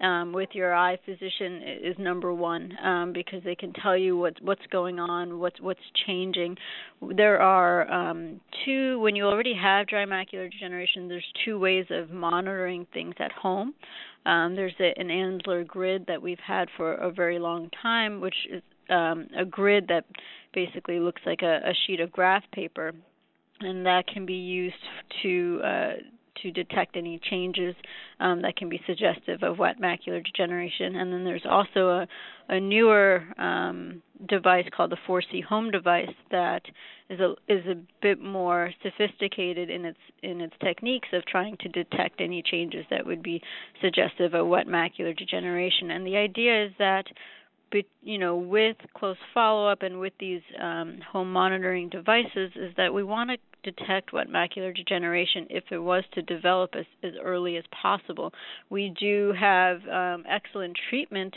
um, 0.00 0.32
with 0.32 0.50
your 0.52 0.74
eye 0.74 0.96
physician 1.04 1.60
is 1.82 1.96
number 1.98 2.32
one 2.32 2.72
um, 2.84 3.12
because 3.12 3.42
they 3.42 3.56
can 3.56 3.72
tell 3.72 3.96
you 3.96 4.16
what's 4.16 4.40
what's 4.40 4.64
going 4.70 5.00
on, 5.00 5.40
what's 5.40 5.60
what's 5.60 5.80
changing. 6.06 6.56
There 7.16 7.40
are 7.40 7.90
um, 7.90 8.40
two 8.64 9.00
when 9.00 9.16
you 9.16 9.24
already 9.24 9.54
have 9.60 9.88
dry 9.88 10.04
macular 10.04 10.48
degeneration. 10.48 11.08
There's 11.08 11.26
two 11.44 11.58
ways 11.58 11.86
of 11.90 12.10
monitoring 12.10 12.86
things 12.94 13.14
at 13.18 13.32
home. 13.32 13.74
Um, 14.24 14.54
there's 14.54 14.74
a, 14.78 14.98
an 14.98 15.08
Amsler 15.08 15.66
grid 15.66 16.04
that 16.06 16.22
we've 16.22 16.38
had 16.38 16.68
for 16.76 16.94
a 16.94 17.10
very 17.10 17.40
long 17.40 17.70
time, 17.82 18.20
which 18.20 18.36
is 18.52 18.62
um, 18.90 19.28
a 19.36 19.44
grid 19.44 19.88
that 19.88 20.04
basically 20.52 21.00
looks 21.00 21.22
like 21.26 21.42
a, 21.42 21.60
a 21.64 21.74
sheet 21.86 22.00
of 22.00 22.12
graph 22.12 22.44
paper, 22.52 22.92
and 23.60 23.86
that 23.86 24.06
can 24.06 24.26
be 24.26 24.34
used 24.34 24.74
to 25.22 25.60
uh, 25.64 25.92
to 26.42 26.50
detect 26.50 26.96
any 26.96 27.20
changes 27.30 27.74
um, 28.20 28.42
that 28.42 28.56
can 28.56 28.68
be 28.68 28.80
suggestive 28.86 29.42
of 29.42 29.58
wet 29.58 29.80
macular 29.80 30.22
degeneration. 30.24 30.96
And 30.96 31.12
then 31.12 31.24
there's 31.24 31.46
also 31.48 31.88
a, 31.88 32.06
a 32.48 32.60
newer 32.60 33.22
um, 33.38 34.02
device 34.28 34.66
called 34.76 34.90
the 34.90 34.98
ForeseeHome 35.08 35.72
device 35.72 36.14
that 36.30 36.62
is 37.08 37.20
a 37.20 37.34
is 37.48 37.64
a 37.66 37.74
bit 38.02 38.20
more 38.20 38.72
sophisticated 38.82 39.70
in 39.70 39.84
its 39.84 39.98
in 40.22 40.40
its 40.40 40.54
techniques 40.62 41.08
of 41.12 41.24
trying 41.26 41.56
to 41.60 41.68
detect 41.68 42.20
any 42.20 42.42
changes 42.42 42.84
that 42.90 43.06
would 43.06 43.22
be 43.22 43.42
suggestive 43.80 44.34
of 44.34 44.46
wet 44.46 44.66
macular 44.66 45.16
degeneration. 45.16 45.90
And 45.90 46.06
the 46.06 46.16
idea 46.16 46.66
is 46.66 46.72
that 46.78 47.04
you 48.02 48.18
know 48.18 48.36
with 48.36 48.76
close 48.96 49.16
follow 49.32 49.68
up 49.68 49.82
and 49.82 49.98
with 50.00 50.12
these 50.18 50.42
um, 50.60 50.98
home 51.10 51.32
monitoring 51.32 51.88
devices 51.88 52.52
is 52.56 52.72
that 52.76 52.92
we 52.92 53.02
want 53.02 53.30
to 53.30 53.36
detect 53.64 54.12
what 54.12 54.28
macular 54.28 54.74
degeneration 54.74 55.46
if 55.50 55.64
it 55.70 55.78
was 55.78 56.04
to 56.12 56.22
develop 56.22 56.74
as, 56.78 56.84
as 57.02 57.12
early 57.22 57.56
as 57.56 57.64
possible. 57.82 58.32
We 58.70 58.94
do 59.00 59.32
have 59.38 59.80
um, 59.88 60.24
excellent 60.28 60.76
treatment 60.90 61.34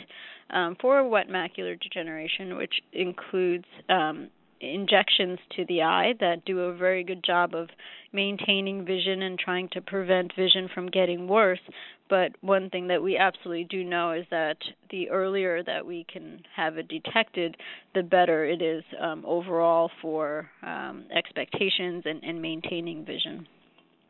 um, 0.50 0.76
for 0.80 1.06
wet 1.08 1.28
macular 1.28 1.80
degeneration, 1.80 2.56
which 2.56 2.74
includes 2.92 3.64
um, 3.88 4.28
injections 4.60 5.38
to 5.56 5.64
the 5.66 5.82
eye 5.82 6.14
that 6.20 6.44
do 6.44 6.60
a 6.60 6.74
very 6.74 7.04
good 7.04 7.22
job 7.24 7.54
of 7.54 7.68
maintaining 8.12 8.84
vision 8.84 9.22
and 9.22 9.38
trying 9.38 9.68
to 9.72 9.80
prevent 9.80 10.34
vision 10.34 10.68
from 10.72 10.88
getting 10.88 11.28
worse. 11.28 11.60
But 12.08 12.32
one 12.40 12.70
thing 12.70 12.88
that 12.88 13.02
we 13.02 13.18
absolutely 13.18 13.64
do 13.64 13.84
know 13.84 14.12
is 14.12 14.24
that 14.30 14.56
the 14.90 15.10
earlier 15.10 15.62
that 15.62 15.84
we 15.84 16.06
can 16.10 16.42
have 16.56 16.78
it 16.78 16.88
detected, 16.88 17.56
the 17.94 18.02
better 18.02 18.44
it 18.44 18.62
is 18.62 18.82
um, 19.00 19.24
overall 19.26 19.90
for 20.00 20.48
um, 20.62 21.04
expectations 21.14 22.04
and, 22.06 22.22
and, 22.24 22.40
maintaining 22.40 23.04
vision. 23.04 23.46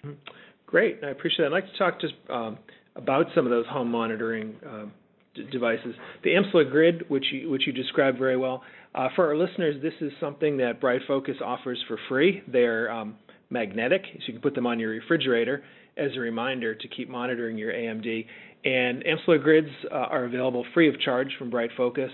Mm-hmm. 0.05 0.13
Great, 0.67 1.01
I 1.03 1.09
appreciate 1.09 1.39
that. 1.39 1.47
I'd 1.47 1.53
like 1.53 1.73
to 1.73 1.79
talk 1.79 2.01
just 2.01 2.15
um, 2.29 2.59
about 2.95 3.27
some 3.35 3.47
of 3.47 3.51
those 3.51 3.67
home 3.67 3.91
monitoring 3.91 4.55
um, 4.67 4.93
devices. 5.51 5.95
The 6.25 6.31
Amsler 6.31 6.71
Grid, 6.71 7.09
which 7.09 7.25
you, 7.33 7.51
which 7.51 7.67
you 7.67 7.73
described 7.73 8.19
very 8.19 8.37
well. 8.37 8.63
Uh, 8.95 9.09
for 9.15 9.27
our 9.27 9.37
listeners, 9.37 9.81
this 9.83 9.95
is 10.01 10.13
something 10.19 10.57
that 10.59 10.81
Bright 10.81 11.03
Focus 11.07 11.37
offers 11.45 11.83
for 11.87 11.99
free. 12.09 12.43
They're 12.49 12.91
um, 12.91 13.17
magnetic, 13.51 14.03
so 14.05 14.19
you 14.27 14.33
can 14.35 14.43
put 14.43 14.55
them 14.55 14.67
on 14.67 14.79
your 14.79 14.91
refrigerator 14.91 15.63
as 15.97 16.11
a 16.17 16.21
reminder 16.21 16.75
to 16.75 16.89
keep 16.89 17.09
monitoring 17.09 17.59
your 17.59 17.73
AMD. 17.73 18.27
And 18.65 19.05
Amsler 19.05 19.43
grids 19.43 19.69
uh, 19.91 19.95
are 19.95 20.25
available 20.25 20.65
free 20.75 20.89
of 20.89 21.01
charge 21.01 21.29
from 21.39 21.51
Bright 21.51 21.71
Focus, 21.77 22.11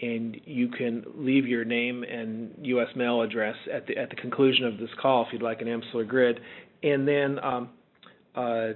and 0.00 0.40
you 0.44 0.68
can 0.68 1.04
leave 1.14 1.46
your 1.46 1.64
name 1.64 2.02
and 2.04 2.52
U.S. 2.62 2.88
mail 2.96 3.22
address 3.22 3.56
at 3.72 3.86
the 3.86 3.96
at 3.96 4.10
the 4.10 4.16
conclusion 4.16 4.66
of 4.66 4.78
this 4.78 4.90
call 5.00 5.24
if 5.26 5.32
you'd 5.32 5.42
like 5.42 5.60
an 5.62 5.68
Amsler 5.68 6.06
grid. 6.06 6.40
And 6.82 7.06
then, 7.06 7.38
um, 7.38 7.70
uh, 8.34 8.68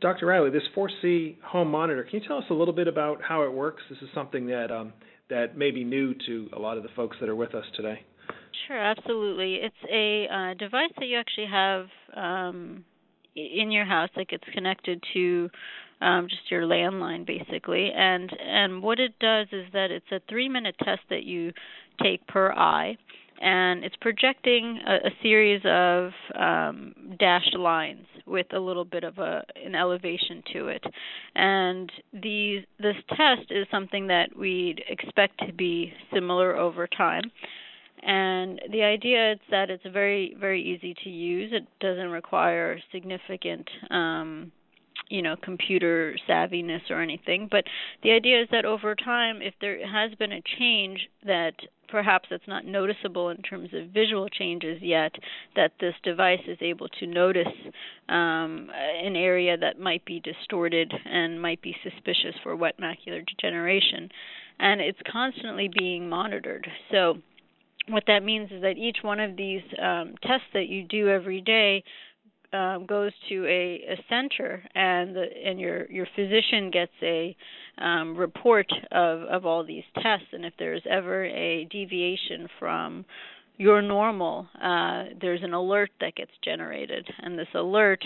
Dr. 0.00 0.26
Riley, 0.26 0.50
this 0.50 0.62
ForeseeHome 0.76 1.66
monitor, 1.66 2.04
can 2.04 2.20
you 2.20 2.28
tell 2.28 2.38
us 2.38 2.44
a 2.50 2.54
little 2.54 2.74
bit 2.74 2.86
about 2.86 3.20
how 3.20 3.42
it 3.42 3.52
works? 3.52 3.82
This 3.90 3.98
is 4.00 4.08
something 4.14 4.46
that 4.46 4.70
um, 4.70 4.92
that 5.28 5.56
may 5.58 5.70
be 5.70 5.84
new 5.84 6.14
to 6.26 6.48
a 6.54 6.58
lot 6.58 6.76
of 6.76 6.82
the 6.82 6.88
folks 6.94 7.16
that 7.20 7.28
are 7.28 7.36
with 7.36 7.54
us 7.54 7.64
today. 7.76 8.00
Sure, 8.66 8.78
absolutely. 8.78 9.56
It's 9.56 9.74
a 9.92 10.26
uh, 10.32 10.54
device 10.54 10.90
that 10.98 11.06
you 11.06 11.18
actually 11.18 11.48
have 11.50 11.86
um, 12.16 12.84
in 13.34 13.70
your 13.70 13.84
house 13.84 14.10
that 14.16 14.28
gets 14.28 14.44
connected 14.52 15.02
to 15.14 15.50
um, 16.00 16.28
just 16.28 16.50
your 16.50 16.62
landline 16.62 17.26
basically 17.26 17.90
and 17.90 18.30
and 18.40 18.82
what 18.82 19.00
it 19.00 19.18
does 19.18 19.48
is 19.50 19.66
that 19.72 19.90
it's 19.90 20.06
a 20.12 20.20
three 20.28 20.48
minute 20.48 20.76
test 20.84 21.00
that 21.10 21.24
you 21.24 21.52
take 22.00 22.24
per 22.28 22.52
eye 22.52 22.96
and 23.40 23.84
it's 23.84 23.96
projecting 24.00 24.80
a, 24.86 25.08
a 25.08 25.10
series 25.22 25.60
of 25.64 26.12
um, 26.40 26.94
dashed 27.18 27.56
lines 27.56 28.06
with 28.28 28.46
a 28.52 28.58
little 28.58 28.84
bit 28.84 29.04
of 29.04 29.18
a 29.18 29.42
an 29.64 29.74
elevation 29.74 30.42
to 30.52 30.68
it 30.68 30.84
and 31.34 31.90
these 32.12 32.62
this 32.78 32.96
test 33.08 33.50
is 33.50 33.66
something 33.70 34.06
that 34.06 34.36
we'd 34.36 34.82
expect 34.88 35.38
to 35.46 35.52
be 35.52 35.92
similar 36.12 36.56
over 36.56 36.86
time 36.86 37.22
and 38.02 38.60
the 38.70 38.82
idea 38.82 39.32
is 39.32 39.38
that 39.50 39.70
it's 39.70 39.82
very 39.92 40.36
very 40.38 40.62
easy 40.62 40.94
to 41.04 41.10
use. 41.10 41.52
It 41.52 41.66
doesn't 41.80 42.10
require 42.10 42.78
significant 42.92 43.68
um, 43.90 44.52
you 45.08 45.22
know 45.22 45.36
computer 45.42 46.16
savviness 46.28 46.90
or 46.90 47.00
anything 47.00 47.48
but 47.50 47.64
the 48.02 48.10
idea 48.10 48.42
is 48.42 48.48
that 48.50 48.64
over 48.64 48.94
time 48.94 49.40
if 49.42 49.54
there 49.60 49.86
has 49.86 50.14
been 50.18 50.32
a 50.32 50.42
change 50.58 51.08
that 51.24 51.54
perhaps 51.88 52.28
that's 52.30 52.46
not 52.46 52.64
noticeable 52.64 53.30
in 53.30 53.38
terms 53.38 53.70
of 53.72 53.88
visual 53.88 54.28
changes 54.28 54.78
yet 54.82 55.12
that 55.56 55.72
this 55.80 55.94
device 56.02 56.40
is 56.46 56.58
able 56.60 56.88
to 56.88 57.06
notice 57.06 57.46
um, 58.08 58.68
an 58.72 59.16
area 59.16 59.56
that 59.56 59.80
might 59.80 60.04
be 60.04 60.20
distorted 60.20 60.92
and 61.04 61.40
might 61.40 61.60
be 61.62 61.74
suspicious 61.82 62.34
for 62.42 62.54
wet 62.54 62.74
macular 62.80 63.24
degeneration. 63.26 64.08
And 64.60 64.80
it's 64.80 64.98
constantly 65.10 65.70
being 65.76 66.08
monitored. 66.08 66.66
So 66.90 67.18
what 67.88 68.04
that 68.06 68.22
means 68.22 68.50
is 68.50 68.62
that 68.62 68.76
each 68.76 68.98
one 69.02 69.20
of 69.20 69.36
these 69.36 69.62
um, 69.82 70.14
tests 70.22 70.46
that 70.52 70.68
you 70.68 70.84
do 70.84 71.08
every 71.08 71.40
day 71.40 71.84
um, 72.52 72.86
goes 72.86 73.12
to 73.28 73.44
a, 73.46 73.92
a 73.92 73.96
center, 74.08 74.62
and 74.74 75.14
the, 75.14 75.26
and 75.44 75.60
your 75.60 75.90
your 75.90 76.06
physician 76.16 76.70
gets 76.70 76.92
a 77.02 77.36
um, 77.78 78.16
report 78.16 78.66
of 78.90 79.22
of 79.22 79.46
all 79.46 79.64
these 79.64 79.84
tests, 80.02 80.26
and 80.32 80.44
if 80.44 80.54
there's 80.58 80.82
ever 80.88 81.24
a 81.24 81.66
deviation 81.70 82.48
from 82.58 83.04
your 83.58 83.82
normal, 83.82 84.46
uh, 84.62 85.06
there's 85.20 85.42
an 85.42 85.52
alert 85.52 85.90
that 86.00 86.14
gets 86.14 86.30
generated, 86.44 87.06
and 87.18 87.36
this 87.36 87.48
alert 87.54 88.02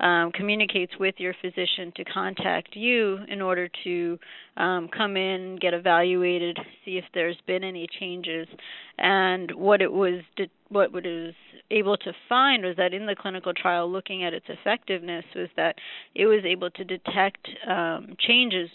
um, 0.00 0.32
communicates 0.32 0.92
with 0.98 1.14
your 1.18 1.34
physician 1.42 1.92
to 1.94 2.04
contact 2.04 2.74
you 2.74 3.18
in 3.28 3.42
order 3.42 3.68
to 3.84 4.18
um, 4.56 4.88
come 4.88 5.18
in, 5.18 5.56
get 5.60 5.74
evaluated, 5.74 6.58
see 6.86 6.96
if 6.96 7.04
there's 7.12 7.36
been 7.46 7.62
any 7.62 7.86
changes, 8.00 8.48
and 8.96 9.54
what 9.54 9.82
it 9.82 9.92
was 9.92 10.22
what 10.70 10.86
it 10.86 10.92
was 10.92 11.34
able 11.70 11.98
to 11.98 12.12
find 12.26 12.64
was 12.64 12.76
that 12.76 12.94
in 12.94 13.04
the 13.04 13.14
clinical 13.14 13.52
trial, 13.52 13.90
looking 13.90 14.24
at 14.24 14.32
its 14.32 14.46
effectiveness, 14.48 15.24
was 15.36 15.48
that 15.56 15.76
it 16.14 16.24
was 16.24 16.44
able 16.46 16.70
to 16.70 16.82
detect 16.82 17.46
um, 17.68 18.16
changes. 18.18 18.70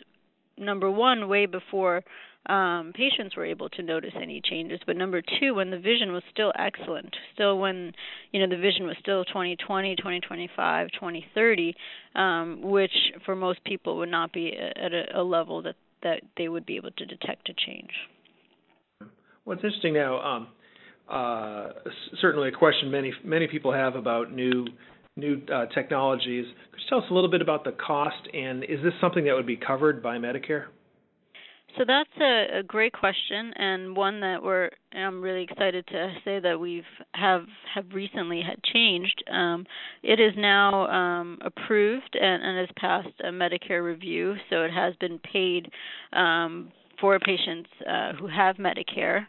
Number 0.57 0.91
one, 0.91 1.27
way 1.27 1.45
before 1.45 2.03
um, 2.45 2.93
patients 2.95 3.36
were 3.36 3.45
able 3.45 3.69
to 3.69 3.84
notice 3.84 4.13
any 4.15 4.41
changes. 4.43 4.80
But 4.86 4.95
number 4.95 5.21
two, 5.21 5.56
when 5.56 5.69
the 5.69 5.80
vision 5.80 6.12
was 6.12 6.23
still 6.32 6.52
excellent, 6.58 7.15
still 7.34 7.60
when 7.60 7.91
you 8.32 8.39
know 8.39 8.56
the 8.56 8.62
vision 8.62 8.88
was 8.88 8.95
still 9.02 9.25
2020, 9.25 9.95
2025, 9.97 10.88
2030, 10.93 11.75
um, 12.15 12.62
which 12.63 12.91
for 13.25 13.36
most 13.36 13.63
people 13.65 13.97
would 13.97 14.10
not 14.10 14.32
be 14.32 14.54
at 14.58 14.93
a, 14.93 15.19
a 15.19 15.23
level 15.23 15.62
that 15.63 15.75
that 16.02 16.21
they 16.38 16.47
would 16.47 16.65
be 16.65 16.78
able 16.78 16.91
to 16.91 17.06
detect 17.06 17.49
a 17.49 17.54
change. 17.54 17.91
What's 19.43 19.63
interesting 19.63 19.93
now, 19.93 20.19
um, 20.19 20.47
uh, 21.10 21.69
certainly 22.21 22.49
a 22.49 22.52
question 22.52 22.89
many 22.89 23.13
many 23.23 23.47
people 23.47 23.73
have 23.73 23.95
about 23.95 24.32
new 24.32 24.65
new 25.17 25.41
uh, 25.54 25.65
technologies. 25.67 26.45
Could 26.71 26.82
you 26.82 26.89
tell 26.89 26.99
us 26.99 27.06
a 27.12 27.13
little 27.13 27.30
bit 27.30 27.41
about 27.41 27.63
the 27.63 27.73
cost, 27.73 28.28
and 28.34 28.63
is 28.63 28.82
this 28.84 28.93
something 29.02 29.25
that 29.25 29.34
would 29.34 29.47
be 29.47 29.58
covered 29.58 30.02
by 30.02 30.17
Medicare? 30.17 30.65
So 31.79 31.85
that's 31.87 32.09
a, 32.19 32.59
a 32.59 32.63
great 32.63 32.91
question 32.91 33.53
and 33.55 33.95
one 33.95 34.19
that 34.19 34.43
we're 34.43 34.69
I'm 34.93 35.21
really 35.21 35.43
excited 35.43 35.87
to 35.87 36.13
say 36.25 36.41
that 36.41 36.59
we've 36.59 36.83
have 37.13 37.43
have 37.73 37.85
recently 37.93 38.41
had 38.41 38.61
changed. 38.73 39.23
Um, 39.31 39.65
it 40.03 40.19
is 40.19 40.33
now 40.35 40.87
um, 40.87 41.37
approved 41.41 42.17
and, 42.19 42.43
and 42.43 42.57
has 42.57 42.67
passed 42.75 43.21
a 43.23 43.29
Medicare 43.29 43.81
review, 43.81 44.35
so 44.49 44.63
it 44.63 44.71
has 44.71 44.93
been 44.99 45.19
paid 45.19 45.71
um, 46.11 46.73
for 46.99 47.17
patients 47.17 47.69
uh, 47.89 48.11
who 48.19 48.27
have 48.27 48.57
Medicare. 48.57 49.25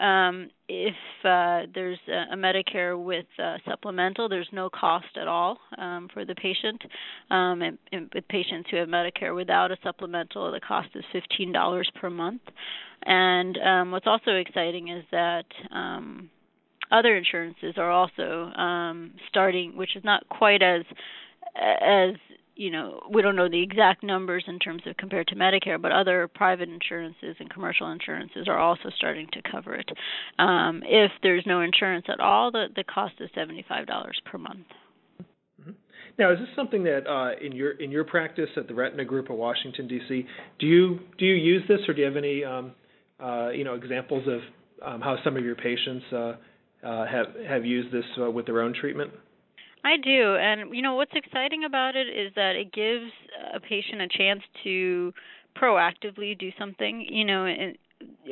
Um, 0.00 0.50
if 0.68 0.94
uh, 1.24 1.62
there's 1.74 1.98
a, 2.08 2.34
a 2.34 2.36
Medicare 2.36 3.02
with 3.02 3.26
uh, 3.42 3.56
supplemental, 3.68 4.28
there's 4.28 4.48
no 4.52 4.68
cost 4.68 5.16
at 5.20 5.28
all 5.28 5.58
um, 5.78 6.08
for 6.12 6.24
the 6.24 6.34
patient. 6.34 6.82
Um, 7.30 7.62
and, 7.62 7.78
and 7.92 8.10
with 8.14 8.26
patients 8.28 8.68
who 8.70 8.76
have 8.76 8.88
Medicare 8.88 9.34
without 9.34 9.70
a 9.70 9.76
supplemental, 9.82 10.50
the 10.52 10.60
cost 10.60 10.88
is 10.94 11.04
$15 11.14 11.82
per 12.00 12.10
month. 12.10 12.42
And 13.04 13.58
um, 13.58 13.90
what's 13.90 14.06
also 14.06 14.32
exciting 14.32 14.88
is 14.88 15.04
that 15.12 15.46
um, 15.70 16.30
other 16.90 17.16
insurances 17.16 17.74
are 17.76 17.90
also 17.90 18.50
um, 18.58 19.12
starting, 19.28 19.76
which 19.76 19.96
is 19.96 20.04
not 20.04 20.28
quite 20.28 20.62
as 20.62 20.82
as 21.58 22.14
you 22.56 22.70
know, 22.70 23.00
we 23.10 23.20
don't 23.20 23.36
know 23.36 23.48
the 23.48 23.62
exact 23.62 24.02
numbers 24.02 24.44
in 24.48 24.58
terms 24.58 24.82
of 24.86 24.96
compared 24.96 25.28
to 25.28 25.36
Medicare, 25.36 25.80
but 25.80 25.92
other 25.92 26.26
private 26.26 26.68
insurances 26.70 27.36
and 27.38 27.50
commercial 27.50 27.90
insurances 27.90 28.48
are 28.48 28.58
also 28.58 28.88
starting 28.96 29.28
to 29.32 29.42
cover 29.50 29.74
it. 29.74 29.88
Um, 30.38 30.82
if 30.84 31.12
there's 31.22 31.44
no 31.46 31.60
insurance 31.60 32.06
at 32.08 32.18
all, 32.18 32.50
the 32.50 32.66
the 32.74 32.84
cost 32.84 33.14
is 33.20 33.28
seventy 33.34 33.64
five 33.68 33.86
dollars 33.86 34.18
per 34.24 34.38
month. 34.38 34.66
Mm-hmm. 35.60 35.72
Now, 36.18 36.32
is 36.32 36.38
this 36.38 36.48
something 36.56 36.82
that 36.84 37.06
uh, 37.06 37.44
in 37.44 37.52
your 37.52 37.72
in 37.72 37.90
your 37.90 38.04
practice 38.04 38.48
at 38.56 38.68
the 38.68 38.74
Retina 38.74 39.04
Group 39.04 39.28
of 39.28 39.36
Washington 39.36 39.86
D.C. 39.86 40.26
do 40.58 40.66
you 40.66 41.00
do 41.18 41.26
you 41.26 41.34
use 41.34 41.62
this, 41.68 41.80
or 41.86 41.94
do 41.94 42.00
you 42.00 42.06
have 42.06 42.16
any 42.16 42.42
um, 42.42 42.72
uh, 43.22 43.50
you 43.50 43.64
know 43.64 43.74
examples 43.74 44.26
of 44.26 44.40
um, 44.84 45.00
how 45.02 45.16
some 45.22 45.36
of 45.36 45.44
your 45.44 45.56
patients 45.56 46.04
uh, 46.12 46.16
uh 46.82 47.06
have 47.06 47.26
have 47.46 47.66
used 47.66 47.92
this 47.92 48.04
uh, 48.18 48.30
with 48.30 48.46
their 48.46 48.62
own 48.62 48.72
treatment? 48.72 49.10
I 49.86 49.96
do, 49.98 50.34
and 50.34 50.74
you 50.74 50.82
know 50.82 50.96
what's 50.96 51.12
exciting 51.14 51.62
about 51.62 51.94
it 51.94 52.08
is 52.08 52.32
that 52.34 52.56
it 52.56 52.72
gives 52.72 53.12
a 53.54 53.60
patient 53.60 54.02
a 54.02 54.08
chance 54.08 54.42
to 54.64 55.14
proactively 55.56 56.36
do 56.36 56.50
something. 56.58 57.06
You 57.08 57.24
know, 57.24 57.46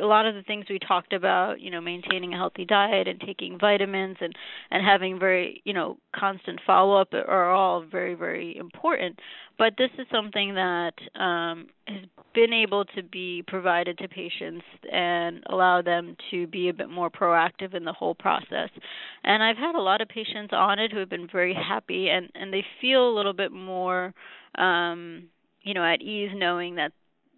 a 0.01 0.05
lot 0.05 0.27
of 0.27 0.35
the 0.35 0.43
things 0.43 0.67
we 0.69 0.79
talked 0.79 1.13
about, 1.13 1.61
you 1.61 1.71
know, 1.71 1.81
maintaining 1.81 2.35
a 2.35 2.37
healthy 2.37 2.65
diet 2.65 3.09
and 3.09 3.21
taking 3.21 3.59
vitamins 3.59 4.17
and 4.21 4.35
and 4.71 4.85
having 4.85 5.19
very, 5.19 5.63
you 5.65 5.73
know, 5.73 5.99
constant 6.15 6.61
follow 6.67 7.01
up 7.01 7.13
are 7.13 7.51
all 7.51 7.83
very 7.83 8.15
very 8.15 8.57
important. 8.57 9.19
But 9.57 9.75
this 9.79 9.91
is 9.99 10.07
something 10.11 10.55
that 10.55 10.95
um, 11.15 11.69
has 11.87 12.05
been 12.35 12.53
able 12.53 12.85
to 12.87 13.03
be 13.03 13.45
provided 13.47 13.99
to 13.99 14.09
patients 14.09 14.65
and 14.93 15.43
allow 15.49 15.81
them 15.81 16.17
to 16.31 16.47
be 16.49 16.69
a 16.69 16.75
bit 16.75 16.91
more 16.91 17.09
proactive 17.09 17.75
in 17.75 17.85
the 17.85 17.93
whole 17.93 18.15
process. 18.15 18.71
And 19.23 19.43
I've 19.43 19.57
had 19.57 19.77
a 19.77 19.81
lot 19.81 20.01
of 20.01 20.09
patients 20.09 20.53
on 20.53 20.79
it 20.79 20.93
who 20.93 20.99
have 20.99 21.11
been 21.11 21.29
very 21.31 21.55
happy 21.55 22.09
and 22.09 22.31
and 22.35 22.53
they 22.53 22.65
feel 22.81 23.09
a 23.09 23.15
little 23.15 23.35
bit 23.35 23.53
more 23.53 24.13
um 24.57 25.25
you 25.63 25.75
know 25.75 25.85
at 25.85 26.03
ease 26.03 26.31
knowing 26.35 26.77
that 26.77 26.93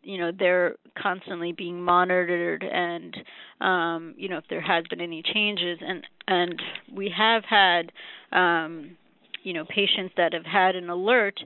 you 0.07 0.19
know 0.19 0.31
they're 0.39 0.77
constantly 0.97 1.53
being 1.53 1.83
monitored 1.83 2.63
and 2.63 3.17
um 3.61 4.15
you 4.17 4.29
know 4.29 4.39
if 4.39 4.45
there 4.49 4.61
has 4.61 4.85
been 4.89 5.01
any 5.01 5.23
changes 5.23 5.79
and 5.81 6.05
and 6.29 6.63
we 6.95 7.13
have 7.15 7.43
had 7.45 7.93
um 8.33 8.97
you 9.43 9.53
know 9.53 9.65
patients 9.65 10.15
that 10.17 10.33
have 10.33 10.47
had 10.47 10.77
an 10.77 10.89
alert 10.89 11.39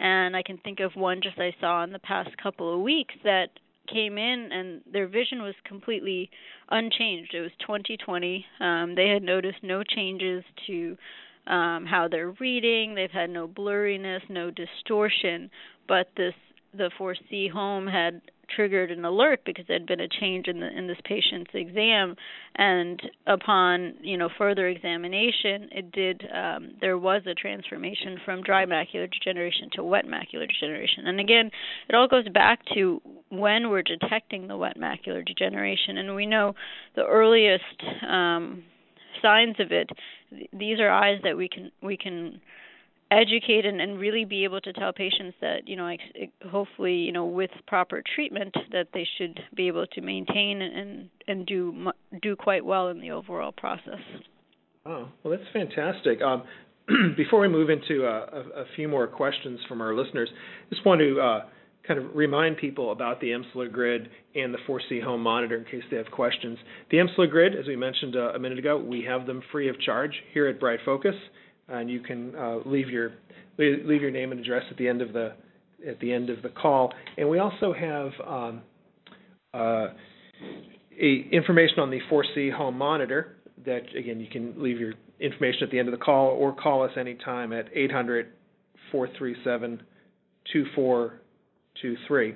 and 0.00 0.36
I 0.36 0.42
can 0.42 0.58
think 0.58 0.80
of 0.80 0.92
one 0.94 1.20
just 1.22 1.38
I 1.38 1.54
saw 1.60 1.84
in 1.84 1.92
the 1.92 1.98
past 1.98 2.30
couple 2.42 2.74
of 2.74 2.80
weeks 2.80 3.14
that 3.24 3.48
came 3.92 4.16
in 4.18 4.50
and 4.52 4.80
their 4.90 5.08
vision 5.08 5.42
was 5.42 5.54
completely 5.64 6.30
unchanged. 6.70 7.34
It 7.34 7.40
was 7.40 7.50
2020. 7.60 8.44
Um, 8.60 8.94
they 8.94 9.08
had 9.08 9.22
noticed 9.22 9.58
no 9.62 9.82
changes 9.82 10.44
to 10.66 10.96
um, 11.46 11.86
how 11.86 12.06
they're 12.08 12.34
reading. 12.38 12.94
They've 12.94 13.10
had 13.10 13.30
no 13.30 13.48
blurriness, 13.48 14.20
no 14.28 14.50
distortion, 14.50 15.50
but 15.88 16.08
this 16.16 16.34
the 16.76 16.90
ForeseeHome 16.98 17.90
had 17.90 18.20
triggered 18.54 18.90
an 18.90 19.04
alert 19.04 19.40
because 19.44 19.66
there 19.68 19.78
had 19.78 19.86
been 19.86 20.00
a 20.00 20.08
change 20.08 20.48
in 20.48 20.60
the 20.60 20.66
in 20.66 20.86
this 20.86 20.98
patient's 21.04 21.50
exam. 21.54 22.14
And 22.56 23.00
upon 23.26 23.94
you 24.00 24.16
know 24.16 24.28
further 24.38 24.68
examination 24.68 25.68
it 25.70 25.92
did 25.92 26.24
um, 26.34 26.72
there 26.80 26.98
was 26.98 27.22
a 27.26 27.34
transformation 27.34 28.18
from 28.24 28.42
dry 28.42 28.64
macular 28.64 29.08
degeneration 29.10 29.68
to 29.74 29.84
wet 29.84 30.06
macular 30.06 30.48
degeneration. 30.48 31.06
And 31.06 31.20
again 31.20 31.50
it 31.88 31.94
all 31.94 32.08
goes 32.08 32.28
back 32.28 32.60
to 32.74 33.00
when 33.28 33.68
we're 33.70 33.82
detecting 33.82 34.48
the 34.48 34.56
wet 34.56 34.78
macular 34.78 35.24
degeneration. 35.24 35.98
And 35.98 36.14
we 36.14 36.26
know 36.26 36.54
the 36.96 37.04
earliest 37.04 37.64
um, 38.08 38.64
signs 39.22 39.56
of 39.58 39.72
it 39.72 39.90
these 40.52 40.78
are 40.80 40.90
eyes 40.90 41.20
that 41.22 41.36
we 41.36 41.48
can 41.48 41.70
we 41.82 41.96
can 41.96 42.40
educate 43.10 43.64
and, 43.64 43.80
and 43.80 43.98
really 43.98 44.24
be 44.24 44.44
able 44.44 44.60
to 44.60 44.72
tell 44.72 44.92
patients 44.92 45.36
that 45.40 45.66
you 45.66 45.76
know 45.76 45.90
hopefully 46.50 46.94
you 46.94 47.12
know 47.12 47.24
with 47.24 47.50
proper 47.66 48.02
treatment 48.14 48.54
that 48.72 48.88
they 48.92 49.06
should 49.16 49.40
be 49.54 49.66
able 49.66 49.86
to 49.86 50.00
maintain 50.00 50.60
and 50.60 51.08
and 51.26 51.46
do 51.46 51.90
do 52.22 52.36
quite 52.36 52.64
well 52.64 52.88
in 52.88 53.00
the 53.00 53.10
overall 53.10 53.52
process. 53.52 54.00
Oh, 54.86 55.08
well, 55.22 55.36
that's 55.36 55.50
fantastic. 55.52 56.20
Um, 56.22 56.44
before 57.16 57.40
we 57.40 57.48
move 57.48 57.68
into 57.68 58.06
uh, 58.06 58.26
a, 58.32 58.62
a, 58.62 58.64
few 58.74 58.88
more 58.88 59.06
questions 59.06 59.60
from 59.68 59.82
our 59.82 59.94
listeners, 59.94 60.30
just 60.70 60.86
want 60.86 61.00
to 61.00 61.20
uh, 61.20 61.40
kind 61.86 62.00
of 62.00 62.16
remind 62.16 62.56
people 62.56 62.92
about 62.92 63.20
the 63.20 63.28
Amsler 63.28 63.70
grid 63.70 64.08
and 64.34 64.54
the 64.54 64.58
ForeseeHome 64.66 65.18
monitor 65.18 65.58
in 65.58 65.64
case 65.64 65.82
they 65.90 65.98
have 65.98 66.10
questions. 66.10 66.58
The 66.90 66.96
Amsler 66.96 67.28
grid, 67.28 67.54
as 67.54 67.66
we 67.66 67.76
mentioned 67.76 68.16
uh, 68.16 68.32
a 68.32 68.38
minute 68.38 68.58
ago, 68.58 68.78
we 68.78 69.04
have 69.04 69.26
them 69.26 69.42
free 69.52 69.68
of 69.68 69.78
charge 69.80 70.12
here 70.32 70.46
at 70.46 70.58
Bright 70.58 70.80
Focus 70.86 71.14
and 71.68 71.90
you 71.90 72.00
can 72.00 72.34
uh, 72.34 72.58
leave 72.64 72.88
your 72.88 73.12
leave 73.58 74.00
your 74.00 74.10
name 74.10 74.32
and 74.32 74.40
address 74.40 74.62
at 74.70 74.76
the 74.76 74.88
end 74.88 75.02
of 75.02 75.12
the 75.12 75.34
at 75.86 75.98
the 76.00 76.12
end 76.12 76.30
of 76.30 76.42
the 76.42 76.48
call. 76.48 76.92
And 77.16 77.28
we 77.28 77.38
also 77.38 77.72
have 77.72 78.10
um, 78.26 78.62
uh, 79.54 79.88
information 80.98 81.78
on 81.78 81.90
the 81.90 82.00
ForeseeHome 82.10 82.74
monitor 82.74 83.36
that 83.64 83.82
again 83.96 84.20
you 84.20 84.28
can 84.28 84.54
leave 84.62 84.78
your 84.78 84.94
information 85.20 85.64
at 85.64 85.70
the 85.70 85.78
end 85.78 85.88
of 85.88 85.92
the 85.98 86.04
call 86.04 86.28
or 86.28 86.54
call 86.54 86.82
us 86.84 86.92
anytime 86.96 87.52
at 87.52 87.66
800 87.74 88.28
437 88.92 89.82
2423. 90.52 92.34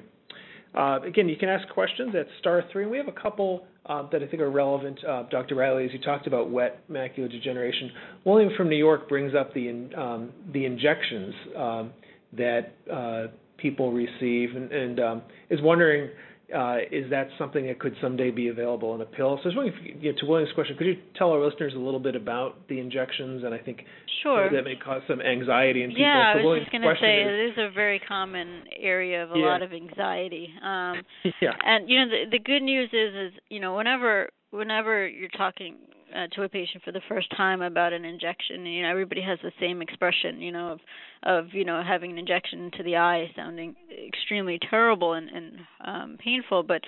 Uh, 0.75 1.01
again, 1.07 1.29
you 1.29 1.37
can 1.37 1.49
ask 1.49 1.69
questions 1.69 2.15
at 2.15 2.27
star 2.41 2.63
three. 2.73 2.87
We 2.87 2.97
have 2.99 3.09
a 3.09 3.13
couple 3.13 3.67
that 3.87 4.23
I 4.23 4.27
think 4.27 4.41
are 4.43 4.51
relevant. 4.51 4.99
Uh, 5.05 5.25
Dr. 5.31 5.55
Riley, 5.55 5.85
as 5.85 5.93
you 5.93 6.01
talked 6.01 6.27
about 6.27 6.51
wet 6.51 6.89
macular 6.91 7.31
degeneration, 7.31 7.91
William 8.25 8.51
from 8.57 8.69
New 8.69 8.77
York 8.77 9.09
brings 9.09 9.35
up 9.35 9.53
the 9.55 9.91
um, 9.97 10.31
the 10.53 10.65
injections 10.65 11.35
um, 11.57 11.93
that 12.37 12.75
uh, 12.93 13.27
people 13.59 13.93
receive, 13.93 14.57
and, 14.57 14.73
and 14.73 15.01
um, 15.01 15.23
is 15.51 15.61
wondering. 15.63 16.11
Uh, 16.55 16.79
is 16.91 17.11
that 17.11 17.29
something 17.39 17.67
that 17.67 17.79
could 17.79 17.95
someday 18.01 18.31
be 18.31 18.49
available 18.49 18.95
in 18.95 19.01
a 19.01 19.05
pill? 19.05 19.39
So 19.43 19.45
I 19.45 19.47
was 19.49 19.57
wondering, 19.57 19.97
if, 19.97 20.03
you 20.03 20.13
know, 20.13 20.19
to 20.19 20.27
William's 20.27 20.53
question, 20.55 20.77
could 20.77 20.87
you 20.87 20.97
tell 21.17 21.31
our 21.31 21.45
listeners 21.45 21.73
a 21.75 21.79
little 21.79 22.01
bit 22.01 22.15
about 22.15 22.69
the 22.69 22.79
injections? 22.79 23.45
And 23.45 23.55
I 23.55 23.59
think 23.59 23.85
sure. 24.23 24.51
that 24.51 24.63
may 24.63 24.77
cause 24.77 25.03
some 25.09 25.21
anxiety 25.21 25.83
in 25.83 25.91
people. 25.91 26.03
Yeah, 26.03 26.35
so 26.35 26.41
I 26.41 26.43
was 26.43 26.61
just 26.61 26.73
going 26.73 26.83
to 26.83 26.95
say 27.01 27.23
is, 27.23 27.29
it 27.29 27.53
is 27.53 27.71
a 27.71 27.75
very 27.75 28.01
common 28.01 28.65
area 28.81 29.25
of 29.25 29.33
a 29.33 29.39
yeah. 29.39 29.47
lot 29.47 29.63
of 29.63 29.73
anxiety. 29.73 30.49
Um, 30.63 31.03
yeah. 31.41 31.53
And 31.65 31.89
you 31.89 32.01
know, 32.01 32.09
the, 32.09 32.31
the 32.33 32.39
good 32.39 32.63
news 32.63 32.91
is, 32.93 33.15
is 33.15 33.41
you 33.49 33.61
know, 33.61 33.77
whenever 33.77 34.29
whenever 34.51 35.09
you're 35.09 35.29
talking 35.31 35.77
uh, 36.15 36.27
to 36.33 36.43
a 36.43 36.49
patient 36.49 36.83
for 36.85 36.93
the 36.93 37.01
first 37.09 37.31
time 37.37 37.63
about 37.63 37.93
an 37.93 38.05
injection, 38.05 38.67
you 38.67 38.83
know, 38.83 38.91
everybody 38.91 39.23
has 39.23 39.39
the 39.43 39.53
same 39.61 39.83
expression, 39.83 40.41
you 40.41 40.53
know, 40.53 40.73
of 40.73 40.81
of 41.25 41.47
you 41.53 41.65
know 41.65 41.83
having 41.87 42.11
an 42.11 42.19
injection 42.19 42.65
into 42.65 42.83
the 42.83 42.97
eye, 42.97 43.31
sounding 43.37 43.75
extremely 44.07 44.59
terrible 44.71 45.15
and, 45.15 45.29
and 45.31 45.53
um, 45.85 46.19
painful. 46.23 46.63
But 46.63 46.83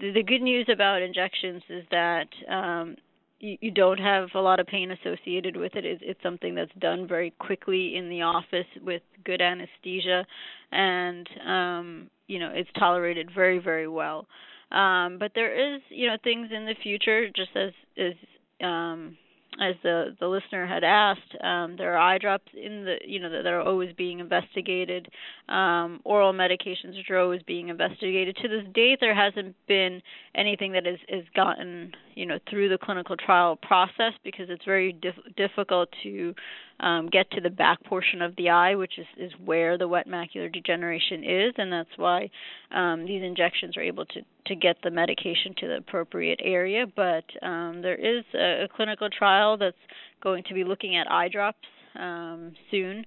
the, 0.00 0.12
the 0.12 0.22
good 0.22 0.42
news 0.42 0.68
about 0.72 1.02
injections 1.02 1.62
is 1.68 1.84
that 1.90 2.28
um, 2.50 2.96
you, 3.40 3.70
don't 3.70 3.98
have 3.98 4.28
a 4.34 4.40
lot 4.40 4.60
of 4.60 4.66
pain 4.66 4.90
associated 4.90 5.56
with 5.56 5.74
it. 5.74 5.84
It's, 5.84 6.02
it's 6.04 6.22
something 6.22 6.54
that's 6.54 6.72
done 6.78 7.06
very 7.06 7.32
quickly 7.38 7.96
in 7.96 8.08
the 8.08 8.22
office 8.22 8.66
with 8.82 9.02
good 9.24 9.40
anesthesia, 9.40 10.26
and 10.72 11.28
um, 11.46 12.10
you 12.26 12.38
know 12.38 12.50
it's 12.52 12.70
tolerated 12.78 13.30
very 13.34 13.58
very 13.58 13.88
well. 13.88 14.26
Um, 14.72 15.18
but 15.18 15.32
there 15.34 15.74
is 15.74 15.82
you 15.90 16.08
know 16.08 16.16
things 16.24 16.48
in 16.54 16.64
the 16.64 16.74
future, 16.82 17.28
just 17.28 17.50
as 17.54 17.72
as 17.98 18.14
um, 18.62 19.16
as 19.60 19.74
the 19.82 20.16
the 20.18 20.26
listener 20.26 20.66
had 20.66 20.82
asked, 20.82 21.36
um, 21.42 21.76
there 21.76 21.94
are 21.94 21.98
eye 21.98 22.18
drops 22.18 22.50
in 22.54 22.84
the 22.84 22.96
you 23.06 23.20
know 23.20 23.30
that, 23.30 23.42
that 23.42 23.52
are 23.52 23.62
always 23.62 23.94
being 23.94 24.18
investigated, 24.18 25.08
um, 25.48 26.00
oral 26.04 26.32
medications 26.32 26.96
which 26.96 27.10
are 27.10 27.18
always 27.18 27.42
being 27.42 27.68
investigated. 27.68 28.36
To 28.42 28.48
this 28.48 28.64
date, 28.74 28.98
there 29.00 29.14
hasn't 29.14 29.54
been 29.68 30.02
anything 30.34 30.72
that 30.72 30.86
has 30.86 30.98
is 31.08 31.24
gotten 31.34 31.92
you 32.14 32.26
know 32.26 32.38
through 32.50 32.68
the 32.68 32.78
clinical 32.78 33.16
trial 33.16 33.56
process 33.56 34.12
because 34.24 34.46
it's 34.48 34.64
very 34.64 34.92
dif- 34.92 35.36
difficult 35.36 35.88
to 36.02 36.34
um, 36.80 37.08
get 37.08 37.30
to 37.32 37.40
the 37.40 37.50
back 37.50 37.82
portion 37.84 38.22
of 38.22 38.34
the 38.36 38.50
eye, 38.50 38.74
which 38.74 38.98
is, 38.98 39.06
is 39.16 39.32
where 39.44 39.78
the 39.78 39.88
wet 39.88 40.08
macular 40.08 40.52
degeneration 40.52 41.22
is, 41.24 41.54
and 41.56 41.72
that's 41.72 41.96
why 41.96 42.28
um, 42.72 43.06
these 43.06 43.22
injections 43.22 43.76
are 43.76 43.82
able 43.82 44.04
to, 44.06 44.20
to 44.46 44.54
get 44.54 44.76
the 44.82 44.90
medication 44.90 45.54
to 45.58 45.68
the 45.68 45.76
appropriate 45.76 46.40
area. 46.42 46.84
But 46.94 47.24
um, 47.42 47.80
there 47.82 47.94
is 47.94 48.24
a, 48.34 48.64
a, 48.64 48.68
clinical 48.68 49.08
trial 49.10 49.56
that's 49.56 49.76
going 50.22 50.44
to 50.48 50.54
be 50.54 50.64
looking 50.64 50.96
at 50.96 51.10
eye 51.10 51.28
drops 51.28 51.58
um, 51.98 52.52
soon. 52.70 53.04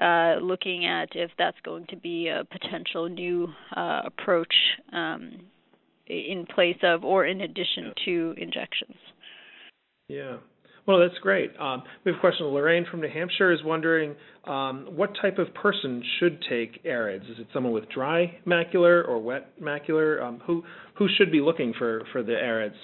Uh, 0.00 0.36
looking 0.40 0.86
at 0.86 1.10
if 1.14 1.30
that's 1.36 1.58
going 1.62 1.84
to 1.86 1.96
be 1.96 2.28
a 2.28 2.42
potential 2.44 3.06
new 3.06 3.46
uh, 3.76 4.00
approach 4.06 4.54
um, 4.94 5.40
in 6.06 6.46
place 6.54 6.78
of 6.82 7.04
or 7.04 7.26
in 7.26 7.42
addition 7.42 7.92
to 8.06 8.34
injections. 8.38 8.96
Yeah. 10.08 10.38
Well, 10.86 10.98
that's 10.98 11.18
great. 11.20 11.52
Um, 11.60 11.82
we 12.04 12.12
have 12.12 12.18
a 12.18 12.20
question. 12.20 12.46
Lorraine 12.46 12.86
from 12.90 13.00
New 13.00 13.08
Hampshire 13.08 13.52
is 13.52 13.60
wondering 13.62 14.14
um, 14.44 14.88
what 14.90 15.10
type 15.20 15.38
of 15.38 15.52
person 15.54 16.02
should 16.18 16.42
take 16.48 16.84
AREDS? 16.84 17.24
Is 17.30 17.38
it 17.38 17.46
someone 17.52 17.72
with 17.72 17.88
dry 17.90 18.38
macular 18.46 19.06
or 19.06 19.18
wet 19.18 19.60
macular? 19.60 20.22
Um, 20.22 20.40
who 20.46 20.64
who 20.94 21.08
should 21.16 21.30
be 21.30 21.40
looking 21.40 21.72
for 21.78 22.02
for 22.12 22.22
the 22.22 22.32
AREDS? 22.32 22.74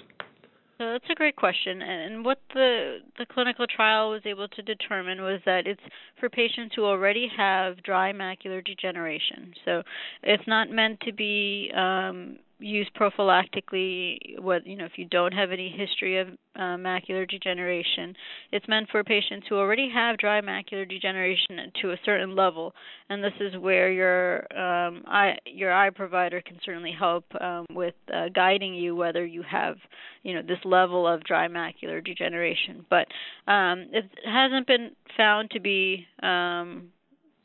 So 0.79 0.93
that's 0.93 1.09
a 1.11 1.15
great 1.15 1.37
question, 1.37 1.81
and 1.81 2.23
what 2.23 2.39
the 2.53 2.99
the 3.19 3.25
clinical 3.25 3.67
trial 3.67 4.11
was 4.11 4.21
able 4.27 4.47
to 4.49 4.63
determine 4.63 5.23
was 5.23 5.41
that 5.47 5.67
it's 5.67 5.81
for 6.21 6.29
patients 6.29 6.75
who 6.77 6.85
already 6.85 7.29
have 7.35 7.83
dry 7.83 8.13
macular 8.13 8.63
degeneration. 8.63 9.55
So 9.65 9.83
it's 10.23 10.47
not 10.47 10.69
meant 10.69 11.01
to 11.01 11.15
be 11.15 11.73
um, 11.75 12.39
used 12.59 12.91
prophylactically 12.95 14.39
what 14.39 14.67
you 14.67 14.77
know 14.77 14.85
if 14.85 14.93
you 14.97 15.05
don't 15.05 15.33
have 15.33 15.51
any 15.53 15.69
history 15.69 16.19
of 16.19 16.29
uh, 16.57 16.77
macular 16.77 17.29
degeneration. 17.29 18.15
It's 18.51 18.67
meant 18.69 18.89
for 18.91 19.05
patients 19.05 19.47
who 19.49 19.57
already 19.57 19.91
have 19.93 20.17
dry 20.17 20.41
macular 20.41 20.89
degeneration 20.89 21.71
to 21.83 21.93
a 21.93 21.97
certain 22.05 22.35
level 22.35 22.73
and 23.09 23.23
this 23.23 23.35
is 23.41 23.57
where 23.59 23.91
your 23.91 24.41
um, 24.57 25.03
eye 25.07 25.37
your 25.45 25.73
eye 25.73 25.91
provider 25.91 26.41
can 26.41 26.59
certainly 26.65 26.93
help 26.99 27.25
um, 27.41 27.67
with 27.73 27.95
uh, 28.13 28.29
guiding 28.35 28.75
you 28.75 28.97
whether 28.97 29.25
you 29.25 29.43
have 29.43 29.77
you 30.23 30.35
know 30.35 30.43
this 30.43 30.59
level 30.65 31.07
of 31.07 31.23
dry 31.25 31.49
macular 31.49 32.05
degeneration. 32.05 32.85
But 32.89 33.07
um, 33.51 33.87
it 33.93 34.05
hasn't 34.25 34.67
been 34.67 34.91
found 35.17 35.51
to 35.51 35.61
be 35.61 36.07
um, 36.23 36.89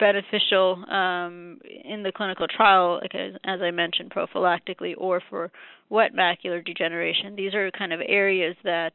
beneficial 0.02 0.84
um, 0.90 1.60
in 1.86 2.02
the 2.02 2.12
clinical 2.12 2.48
trial, 2.48 3.00
as, 3.14 3.34
as 3.46 3.62
I 3.62 3.70
mentioned, 3.70 4.12
prophylactically 4.12 4.96
or 4.98 5.22
for 5.30 5.52
wet 5.90 6.14
macular 6.14 6.66
degeneration. 6.66 7.36
These 7.36 7.54
are 7.54 7.70
kind 7.72 7.94
of 7.94 8.02
areas 8.06 8.56
that 8.64 8.94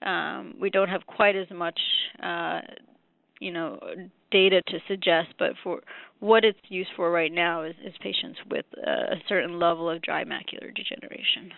um, 0.00 0.54
we 0.60 0.70
don't 0.70 0.88
have 0.88 1.04
quite 1.06 1.34
as 1.34 1.48
much, 1.52 1.78
uh, 2.22 2.60
you 3.40 3.52
know, 3.52 3.80
data 4.30 4.62
to 4.68 4.78
suggest. 4.86 5.30
But 5.40 5.50
for 5.64 5.80
what 6.20 6.44
it's 6.44 6.58
used 6.68 6.90
for 6.94 7.10
right 7.10 7.32
now 7.32 7.64
is, 7.64 7.74
is 7.84 7.92
patients 8.00 8.38
with 8.48 8.66
a 8.86 9.16
certain 9.28 9.58
level 9.58 9.90
of 9.90 10.00
dry 10.02 10.22
macular 10.24 10.72
degeneration. 10.74 11.50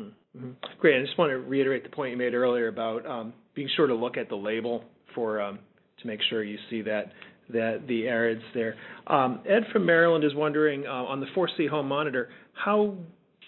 Mm-hmm. 0.00 0.50
Great. 0.78 1.00
I 1.00 1.04
just 1.04 1.16
want 1.18 1.30
to 1.30 1.38
reiterate 1.38 1.84
the 1.84 1.90
point 1.90 2.10
you 2.10 2.18
made 2.18 2.34
earlier 2.34 2.68
about 2.68 3.06
um, 3.06 3.32
being 3.54 3.68
sure 3.76 3.86
to 3.86 3.94
look 3.94 4.18
at 4.18 4.28
the 4.28 4.36
label 4.36 4.84
for 5.14 5.40
um, 5.40 5.58
to 6.00 6.06
make 6.06 6.20
sure 6.28 6.44
you 6.44 6.58
see 6.68 6.82
that 6.82 7.12
that 7.52 7.86
the 7.86 8.06
AREDS 8.08 8.42
there. 8.54 8.76
Um, 9.06 9.40
Ed 9.48 9.64
from 9.72 9.86
Maryland 9.86 10.24
is 10.24 10.34
wondering 10.34 10.86
uh, 10.86 10.90
on 10.90 11.20
the 11.20 11.26
ForeseeHome 11.36 11.86
monitor, 11.86 12.30
how 12.52 12.94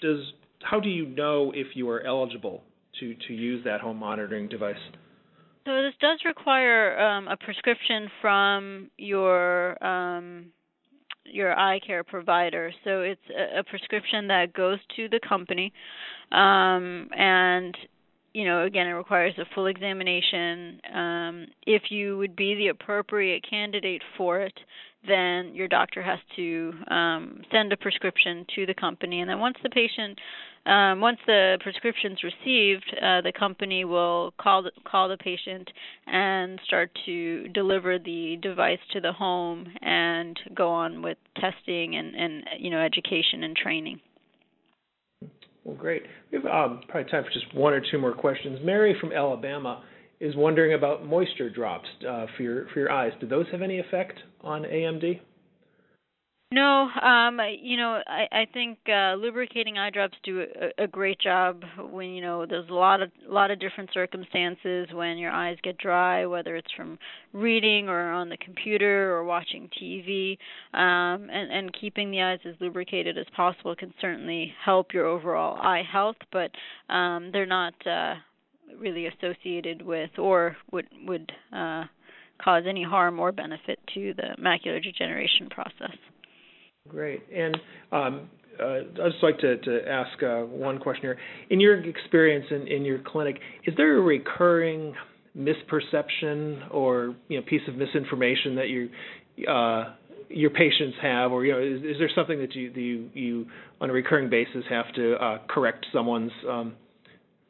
does 0.03 0.21
how 0.63 0.81
do 0.81 0.89
you 0.89 1.07
know 1.07 1.53
if 1.55 1.69
you 1.75 1.89
are 1.91 2.03
eligible 2.03 2.63
to 3.01 3.15
to 3.29 3.33
use 3.33 3.65
that 3.65 3.81
home 3.81 3.99
monitoring 3.99 4.49
device? 4.49 4.77
So 5.67 5.83
this 5.83 5.95
does 6.01 6.21
require 6.27 6.99
um, 7.01 7.29
a 7.29 7.37
prescription 7.37 8.09
from 8.21 8.91
your 8.99 9.83
um, 9.85 10.47
your 11.25 11.59
eye 11.59 11.81
care 11.87 12.05
provider. 12.05 12.73
So 12.85 13.01
it's 13.01 13.21
a, 13.31 13.61
a, 13.61 13.65
prescription 13.65 14.29
that 14.29 14.53
goes 14.53 14.79
to 14.97 15.09
the 15.09 15.21
company, 15.27 15.73
um, 16.33 17.09
and 17.17 17.75
you 18.35 18.45
know, 18.45 18.65
again, 18.65 18.89
it 18.89 18.93
requires 18.93 19.35
a 19.39 19.47
full 19.55 19.67
examination. 19.67 20.81
Um, 20.93 21.47
if 21.67 21.83
you 21.91 22.19
would 22.19 22.35
be 22.35 22.57
the 22.57 22.69
appropriate 22.69 23.45
candidate 23.49 24.03
for 24.17 24.41
it, 24.41 24.55
then 25.07 25.55
your 25.55 25.69
doctor 25.69 26.03
has 26.03 26.19
to 26.37 26.73
um, 26.91 27.43
send 27.53 27.73
a 27.73 27.77
prescription 27.77 28.45
to 28.57 28.67
the 28.67 28.75
company, 28.75 29.21
and 29.21 29.31
then 29.31 29.39
once 29.39 29.57
the 29.63 29.71
patient, 29.71 30.19
um, 30.67 31.01
once 31.01 31.19
the 31.27 31.59
prescription's 31.63 32.19
received, 32.25 32.85
uh, 32.97 33.21
the 33.21 33.33
company 33.39 33.85
will 33.85 34.33
call 34.41 34.63
the, 34.63 34.73
call 34.85 35.09
the 35.09 35.19
patient 35.19 35.71
and 36.07 36.59
start 36.67 36.91
to 37.05 37.49
deliver 37.49 37.99
the 37.99 38.39
device 38.41 38.79
to 38.93 39.01
the 39.01 39.13
home 39.13 39.67
and 39.83 40.41
go 40.55 40.71
on 40.71 41.03
with 41.03 41.19
testing 41.39 41.97
and, 41.97 42.15
and 42.15 42.45
you 42.59 42.71
know 42.71 42.81
education 42.81 43.45
and 43.45 43.55
training. 43.55 44.01
Well, 45.65 45.77
great. 45.77 46.03
We 46.31 46.39
have 46.39 46.47
um, 46.47 46.81
probably 46.89 47.11
time 47.11 47.25
for 47.25 47.31
just 47.31 47.55
one 47.55 47.73
or 47.73 47.83
two 47.91 47.99
more 47.99 48.13
questions. 48.15 48.59
Mary 48.63 48.97
from 49.01 49.13
Alabama 49.13 49.83
is 50.21 50.37
wondering 50.37 50.75
about 50.75 51.07
moisture 51.07 51.51
drops 51.51 51.89
uh, 52.09 52.27
for 52.37 52.43
your 52.43 52.69
for 52.69 52.81
your 52.81 52.93
eyes. 52.93 53.13
Do 53.21 53.27
those 53.27 53.47
have 53.51 53.63
any 53.63 53.79
effect 53.79 54.19
on 54.43 54.63
AMD? 54.63 55.21
No, 56.55 56.89
um, 57.03 57.41
you 57.61 57.77
know, 57.77 58.01
I, 58.07 58.29
I 58.31 58.47
think 58.55 58.79
uh, 58.89 59.15
lubricating 59.15 59.77
eye 59.77 59.91
drops 59.91 60.17
do 60.23 60.43
a, 60.79 60.85
a 60.85 60.87
great 60.87 61.19
job 61.19 61.65
when 61.91 62.11
you 62.11 62.23
know 62.23 62.47
there's 62.47 62.69
a 62.69 62.73
lot 62.73 63.03
of 63.03 63.11
lot 63.29 63.51
of 63.51 63.59
different 63.59 63.91
circumstances 63.93 64.87
when 64.93 65.19
your 65.19 65.33
eyes 65.33 65.59
get 65.65 65.79
dry, 65.79 66.27
whether 66.27 66.55
it's 66.55 66.71
from 66.77 66.97
reading 67.33 67.89
or 67.89 68.13
on 68.13 68.29
the 68.29 68.37
computer 68.37 69.13
or 69.17 69.25
watching 69.25 69.69
TV, 69.83 70.39
um, 70.75 71.29
and 71.29 71.51
and 71.51 71.77
keeping 71.81 72.13
the 72.13 72.23
eyes 72.23 72.39
as 72.49 72.55
lubricated 72.61 73.19
as 73.19 73.27
possible 73.35 73.75
can 73.75 73.93
certainly 74.01 74.55
help 74.65 74.95
your 74.95 75.07
overall 75.07 75.59
eye 75.61 75.83
health, 75.83 76.19
but 76.31 76.53
um, 76.89 77.31
they're 77.33 77.47
not 77.47 77.75
uh, 77.85 78.15
really 78.79 79.07
associated 79.07 79.83
with 79.83 80.11
or 80.19 80.57
would 80.71 80.87
would 81.05 81.33
uh, 81.53 81.83
cause 82.41 82.63
any 82.69 82.85
harm 82.85 83.19
or 83.19 83.33
benefit 83.33 83.81
to 83.93 84.15
the 84.15 84.37
macular 84.41 84.81
degeneration 84.81 85.49
process. 85.51 85.97
Great. 86.89 87.23
And 87.35 87.57
um, 87.93 88.29
uh, 88.61 88.65
I'd 88.67 88.95
just 88.97 89.23
like 89.23 89.39
to, 89.39 89.57
to 89.57 89.89
ask 89.89 90.23
uh, 90.23 90.41
one 90.41 90.79
question 90.79 91.03
here. 91.03 91.19
In 91.51 91.59
your 91.59 91.83
experience 91.83 92.47
in, 92.51 92.69
in 92.69 92.85
your 92.85 92.99
clinic, 92.99 93.37
is 93.67 93.75
there 93.77 93.97
a 93.97 94.01
recurring 94.01 94.95
misperception 95.37 96.73
or 96.73 97.17
you 97.29 97.41
know 97.41 97.47
piece 97.47 97.63
of 97.69 97.75
misinformation 97.75 98.55
that 98.57 98.69
you 98.69 98.89
uh, 99.49 99.95
your 100.29 100.51
patients 100.51 100.97
have, 101.03 101.33
or 101.33 101.45
you 101.45 101.53
know, 101.53 101.59
is, 101.61 101.83
is 101.83 101.99
there 101.99 102.11
something 102.15 102.39
that 102.39 102.55
you, 102.55 102.71
you 102.75 103.11
you 103.15 103.47
on 103.81 103.89
a 103.91 103.93
recurring 103.93 104.29
basis 104.29 104.65
have 104.69 104.93
to 104.95 105.15
uh, 105.15 105.39
correct 105.49 105.87
someone's 105.93 106.33
um, 106.49 106.75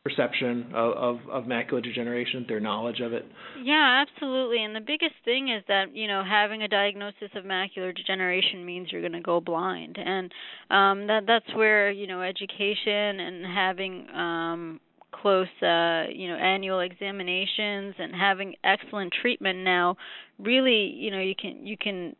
perception 0.04 0.70
of, 0.74 0.92
of, 0.92 1.30
of 1.30 1.44
macular 1.44 1.82
degeneration, 1.82 2.44
their 2.46 2.60
knowledge 2.60 3.00
of 3.00 3.14
it? 3.14 3.24
Yeah, 3.62 4.04
absolutely. 4.06 4.62
And 4.62 4.76
the 4.76 4.80
biggest 4.80 5.14
thing 5.24 5.48
is 5.48 5.64
that 5.68 5.96
you 5.96 6.06
know 6.06 6.22
having 6.22 6.62
a 6.62 6.68
diagnosis 6.68 7.30
of 7.34 7.44
macular 7.44 7.94
degeneration 7.96 8.66
means 8.66 8.92
you're 8.92 9.00
going 9.00 9.12
to 9.12 9.20
go 9.20 9.40
blind, 9.40 9.96
and 9.98 10.30
um, 10.70 11.06
that 11.06 11.22
that's 11.26 11.56
where 11.56 11.90
you 11.90 12.06
know 12.06 12.20
education 12.20 13.20
and 13.20 13.46
having 13.46 14.06
um, 14.10 14.80
close 15.10 15.48
uh, 15.62 16.04
you 16.12 16.28
know 16.28 16.36
annual 16.36 16.80
examinations 16.80 17.94
and 17.98 18.14
having 18.14 18.54
excellent 18.62 19.12
treatment 19.22 19.60
now 19.60 19.96
really 20.38 20.92
you 20.96 21.10
know 21.10 21.20
you 21.20 21.34
can 21.34 21.66
you 21.66 21.78
can 21.78 22.14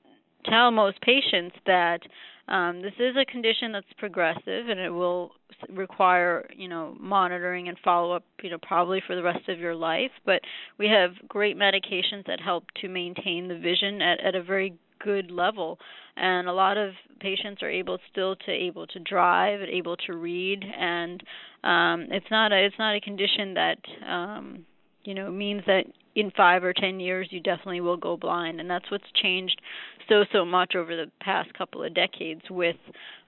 tell 0.47 0.70
most 0.70 1.01
patients 1.03 1.55
that 1.66 2.01
um, 2.48 2.83
this 2.83 2.92
is 2.98 3.16
a 3.16 3.24
condition 3.24 3.72
that's 3.72 3.87
progressive, 3.98 4.68
and 4.68 4.78
it 4.78 4.90
will 4.90 5.33
require, 5.70 6.46
you 6.54 6.68
know, 6.68 6.94
monitoring 7.00 7.68
and 7.68 7.78
follow 7.83 8.12
up, 8.12 8.24
you 8.42 8.50
know, 8.50 8.59
probably 8.61 9.02
for 9.07 9.16
the 9.16 9.22
rest 9.22 9.48
of 9.48 9.59
your 9.59 9.74
life. 9.74 10.11
But 10.26 10.42
we 10.78 10.88
have 10.88 11.12
great 11.28 11.57
medications 11.57 12.26
that 12.26 12.40
help 12.40 12.64
to 12.83 12.88
maintain 12.88 13.48
the 13.48 13.59
vision 13.59 14.02
at, 14.02 14.20
at 14.20 14.35
a 14.35 14.42
very 14.42 14.74
good 15.02 15.30
level, 15.30 15.78
and 16.16 16.48
a 16.48 16.52
lot 16.52 16.76
of 16.76 16.92
patients 17.20 17.62
are 17.62 17.70
able 17.70 17.98
still 18.11 18.37
to 18.37 18.50
able 18.50 18.87
to 18.88 18.98
drive, 19.00 19.61
able 19.62 19.96
to 19.96 20.14
read, 20.14 20.62
and 20.62 21.22
um, 21.62 22.09
it's 22.11 22.30
not 22.30 22.52
a 22.52 22.64
it's 22.64 22.78
not 22.78 22.94
a 22.94 23.00
condition 23.00 23.54
that 23.54 23.78
um, 24.07 24.66
you 25.04 25.14
know 25.14 25.30
means 25.30 25.62
that 25.66 25.84
in 26.14 26.30
five 26.36 26.64
or 26.64 26.72
ten 26.72 27.00
years 27.00 27.28
you 27.30 27.40
definitely 27.40 27.80
will 27.80 27.96
go 27.96 28.16
blind, 28.16 28.60
and 28.60 28.68
that's 28.68 28.90
what's 28.90 29.04
changed 29.22 29.60
so 30.08 30.24
so 30.32 30.44
much 30.44 30.74
over 30.76 30.96
the 30.96 31.10
past 31.20 31.52
couple 31.54 31.82
of 31.82 31.94
decades 31.94 32.42
with 32.50 32.76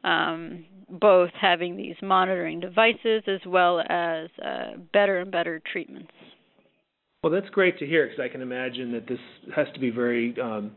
um, 0.04 0.64
both 0.88 1.30
having 1.40 1.76
these 1.76 1.96
monitoring 2.02 2.60
devices 2.60 3.22
as 3.26 3.40
well 3.46 3.80
as 3.80 4.28
uh, 4.44 4.72
better 4.92 5.18
and 5.20 5.30
better 5.30 5.60
treatments. 5.72 6.12
Well, 7.22 7.32
that's 7.32 7.48
great 7.50 7.78
to 7.78 7.86
hear 7.86 8.06
because 8.06 8.22
I 8.22 8.28
can 8.28 8.40
imagine 8.40 8.92
that 8.92 9.08
this 9.08 9.18
has 9.54 9.66
to 9.74 9.80
be 9.80 9.90
very 9.90 10.34
um, 10.40 10.72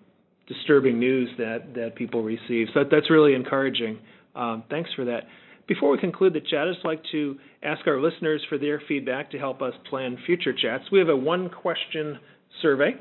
disturbing 0.48 1.00
news 1.00 1.30
that 1.38 1.74
that 1.76 1.96
people 1.96 2.24
receive. 2.24 2.68
So 2.74 2.84
that's 2.90 3.10
really 3.10 3.36
encouraging. 3.36 4.00
Um, 4.36 4.64
thanks 4.70 4.90
for 4.96 5.06
that. 5.06 5.24
Before 5.70 5.92
we 5.92 6.00
conclude 6.00 6.34
the 6.34 6.42
chat, 6.42 6.68
I'd 6.68 6.74
just 6.74 6.84
like 6.84 7.04
to 7.12 7.38
ask 7.62 7.86
our 7.86 8.02
listeners 8.02 8.44
for 8.50 8.58
their 8.58 8.82
feedback 8.88 9.30
to 9.30 9.38
help 9.38 9.62
us 9.62 9.76
plan 9.88 10.18
future 10.26 10.52
chats. 10.52 10.86
We 10.92 10.98
have 10.98 11.10
a 11.10 11.16
one 11.16 11.48
question 11.48 12.18
survey, 12.64 12.96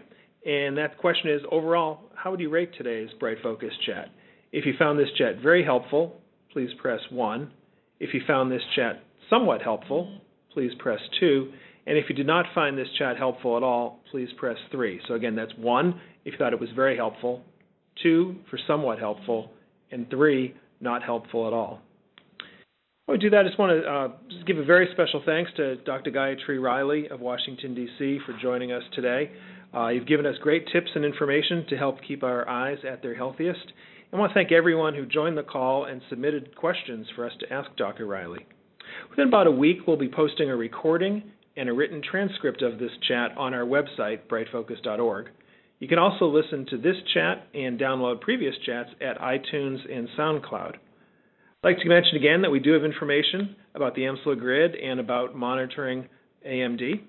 and 0.44 0.76
that 0.76 0.98
question 0.98 1.30
is 1.30 1.40
overall, 1.50 2.12
how 2.14 2.30
would 2.30 2.40
you 2.40 2.50
rate 2.50 2.72
today's 2.76 3.08
Bright 3.18 3.38
Focus 3.42 3.72
chat? 3.86 4.10
If 4.52 4.66
you 4.66 4.74
found 4.78 4.98
this 4.98 5.08
chat 5.16 5.40
very 5.42 5.64
helpful, 5.64 6.20
please 6.52 6.68
press 6.78 7.00
1. 7.08 7.50
If 8.00 8.12
you 8.12 8.20
found 8.26 8.52
this 8.52 8.60
chat 8.76 9.02
somewhat 9.30 9.62
helpful, 9.62 10.20
please 10.52 10.72
press 10.78 11.00
2. 11.20 11.50
And 11.86 11.96
if 11.96 12.04
you 12.10 12.14
did 12.14 12.26
not 12.26 12.44
find 12.54 12.76
this 12.76 12.88
chat 12.98 13.16
helpful 13.16 13.56
at 13.56 13.62
all, 13.62 14.00
please 14.10 14.28
press 14.36 14.58
3. 14.72 15.00
So 15.08 15.14
again, 15.14 15.34
that's 15.34 15.52
1 15.56 16.00
if 16.26 16.32
you 16.32 16.38
thought 16.38 16.52
it 16.52 16.60
was 16.60 16.68
very 16.76 16.98
helpful, 16.98 17.42
2 18.02 18.36
for 18.50 18.58
somewhat 18.66 18.98
helpful, 18.98 19.52
and 19.90 20.10
3 20.10 20.54
not 20.82 21.02
helpful 21.02 21.46
at 21.46 21.54
all. 21.54 21.80
While 23.08 23.16
we 23.16 23.22
do 23.22 23.30
that, 23.30 23.38
I 23.38 23.44
just 23.44 23.58
want 23.58 23.72
to 23.72 23.90
uh, 23.90 24.08
give 24.46 24.58
a 24.58 24.64
very 24.64 24.86
special 24.92 25.22
thanks 25.24 25.50
to 25.56 25.76
Dr. 25.76 26.10
Gayatri 26.10 26.62
Riley 26.62 27.08
of 27.08 27.20
Washington, 27.20 27.74
D.C. 27.74 28.18
for 28.26 28.34
joining 28.38 28.70
us 28.70 28.82
today. 28.94 29.30
Uh, 29.74 29.88
you've 29.88 30.06
given 30.06 30.26
us 30.26 30.34
great 30.42 30.68
tips 30.70 30.90
and 30.94 31.06
information 31.06 31.64
to 31.70 31.78
help 31.78 32.00
keep 32.06 32.22
our 32.22 32.46
eyes 32.46 32.76
at 32.86 33.00
their 33.00 33.14
healthiest. 33.14 33.72
I 34.12 34.16
want 34.16 34.28
to 34.28 34.34
thank 34.34 34.52
everyone 34.52 34.94
who 34.94 35.06
joined 35.06 35.38
the 35.38 35.42
call 35.42 35.86
and 35.86 36.02
submitted 36.10 36.54
questions 36.54 37.06
for 37.16 37.24
us 37.24 37.32
to 37.40 37.50
ask 37.50 37.74
Dr. 37.78 38.04
Riley. 38.04 38.46
Within 39.08 39.28
about 39.28 39.46
a 39.46 39.52
week, 39.52 39.86
we'll 39.86 39.96
be 39.96 40.10
posting 40.10 40.50
a 40.50 40.56
recording 40.56 41.22
and 41.56 41.70
a 41.70 41.72
written 41.72 42.02
transcript 42.02 42.60
of 42.60 42.78
this 42.78 42.92
chat 43.08 43.30
on 43.38 43.54
our 43.54 43.64
website, 43.64 44.26
brightfocus.org. 44.30 45.30
You 45.78 45.88
can 45.88 45.98
also 45.98 46.26
listen 46.26 46.66
to 46.66 46.76
this 46.76 46.96
chat 47.14 47.46
and 47.54 47.80
download 47.80 48.20
previous 48.20 48.54
chats 48.66 48.90
at 49.00 49.18
iTunes 49.18 49.78
and 49.90 50.10
SoundCloud. 50.10 50.74
I'd 51.64 51.70
like 51.70 51.78
to 51.78 51.88
mention 51.88 52.16
again 52.16 52.42
that 52.42 52.50
we 52.50 52.60
do 52.60 52.72
have 52.72 52.84
information 52.84 53.56
about 53.74 53.96
the 53.96 54.02
Amsler 54.02 54.38
grid 54.38 54.76
and 54.76 55.00
about 55.00 55.34
monitoring 55.34 56.08
AMD. 56.46 57.00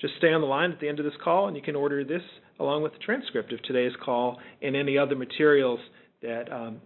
Just 0.00 0.14
stay 0.18 0.32
on 0.32 0.40
the 0.40 0.48
line 0.48 0.72
at 0.72 0.80
the 0.80 0.88
end 0.88 0.98
of 0.98 1.04
this 1.04 1.14
call 1.22 1.46
and 1.46 1.56
you 1.56 1.62
can 1.62 1.76
order 1.76 2.02
this 2.02 2.22
along 2.58 2.82
with 2.82 2.92
the 2.92 2.98
transcript 2.98 3.52
of 3.52 3.62
today's 3.62 3.92
call 4.04 4.40
and 4.62 4.74
any 4.74 4.98
other 4.98 5.14
materials 5.14 5.78
that 6.22 6.52
um, 6.52 6.80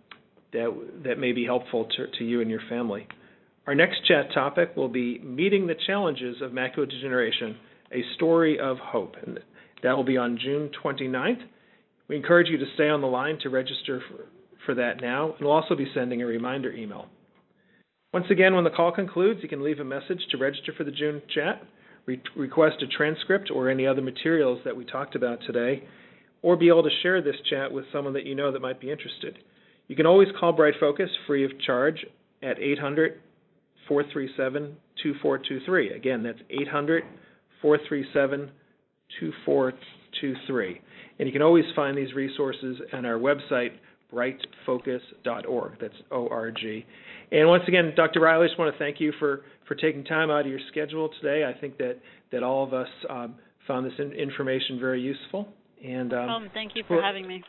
that 0.53 0.69
that 1.03 1.19
may 1.19 1.33
be 1.33 1.47
helpful 1.47 1.87
to, 1.97 2.19
to 2.19 2.25
you 2.25 2.43
and 2.43 2.51
your 2.51 2.61
family. 2.69 3.09
Our 3.67 3.75
next 3.75 4.05
chat 4.07 4.27
topic 4.35 4.77
will 4.77 4.91
be 4.91 5.19
meeting 5.21 5.67
the 5.67 5.77
challenges 5.87 6.43
of 6.43 6.51
macular 6.51 6.91
degeneration, 6.91 7.57
a 7.91 8.03
story 8.17 8.59
of 8.61 8.77
hope, 8.77 9.15
and 9.27 9.41
that 9.83 9.97
will 9.97 10.05
be 10.05 10.19
on 10.19 10.39
June 10.39 10.71
29th. 10.85 11.41
We 12.09 12.17
encourage 12.17 12.49
you 12.49 12.59
to 12.59 12.67
stay 12.75 12.91
on 12.91 13.01
the 13.01 13.07
line 13.07 13.39
to 13.45 13.49
register 13.49 14.03
for, 14.11 14.27
for 14.69 14.75
that 14.75 15.01
now, 15.01 15.33
and 15.33 15.41
we'll 15.41 15.57
also 15.57 15.75
be 15.75 15.91
sending 15.95 16.21
a 16.21 16.27
reminder 16.27 16.71
email. 16.71 17.07
Once 18.13 18.27
again, 18.31 18.55
when 18.55 18.65
the 18.65 18.71
call 18.71 18.93
concludes, 18.93 19.41
you 19.43 19.49
can 19.49 19.65
leave 19.65 19.81
a 19.81 19.85
message 19.85 20.21
to 20.31 20.37
register 20.37 20.75
for 20.77 20.85
the 20.85 20.91
June 20.91 21.23
chat, 21.35 21.63
re- 22.05 22.21
request 22.37 22.83
a 22.83 22.87
transcript 22.87 23.51
or 23.51 23.71
any 23.71 23.87
other 23.87 24.03
materials 24.03 24.61
that 24.67 24.77
we 24.77 24.85
talked 24.85 25.15
about 25.15 25.39
today, 25.47 25.83
or 26.43 26.55
be 26.55 26.69
able 26.69 26.83
to 26.83 26.91
share 27.03 27.23
this 27.23 27.37
chat 27.49 27.73
with 27.73 27.87
someone 27.91 28.13
that 28.13 28.27
you 28.27 28.35
know 28.35 28.53
that 28.53 28.61
might 28.61 28.79
be 28.79 28.91
interested. 28.91 29.39
You 29.87 29.97
can 29.97 30.05
always 30.05 30.29
call 30.39 30.53
Bright 30.53 30.75
Focus 30.79 31.09
free 31.27 31.47
of 31.47 31.51
charge 31.63 32.05
at 32.43 32.59
800 32.59 33.23
437 33.89 34.77
2423. 35.03 35.95
Again, 35.95 36.23
that's 36.23 36.41
800 36.51 37.05
437 37.63 38.51
2423. 39.19 40.81
And 41.19 41.27
you 41.27 41.33
can 41.33 41.41
always 41.41 41.65
find 41.75 41.97
these 41.97 42.13
resources 42.13 42.77
on 42.93 43.07
our 43.07 43.19
website, 43.19 43.71
brightfocus.org. 44.13 45.73
That's 45.81 45.95
O 46.11 46.29
R 46.29 46.51
G. 46.51 46.85
And 47.31 47.49
once 47.49 47.65
again, 47.69 47.93
Dr. 47.95 48.21
Riley, 48.21 48.45
I 48.45 48.49
just 48.49 48.59
want 48.59 48.75
to 48.75 48.79
thank 48.79 49.01
you 49.01 49.13
for, 49.19 49.43
for 49.67 49.75
taking 49.75 50.05
time 50.05 50.31
out 50.31 50.41
of 50.41 50.47
your 50.47 50.61
schedule 50.71 51.11
today. 51.21 51.45
I 51.45 51.59
think 51.59 51.77
that, 51.79 51.99
that 52.33 52.43
all 52.43 52.65
of 52.65 52.73
us 52.73 52.89
um, 53.11 53.35
found 53.67 53.85
this 53.85 53.93
in, 53.99 54.13
information 54.13 54.81
very 54.81 55.01
useful. 55.01 55.49
And 55.85 56.13
um, 56.13 56.29
um, 56.29 56.51
thank 56.55 56.73
you 56.75 56.85
for 56.89 57.01
having 57.01 57.29
me. 57.29 57.43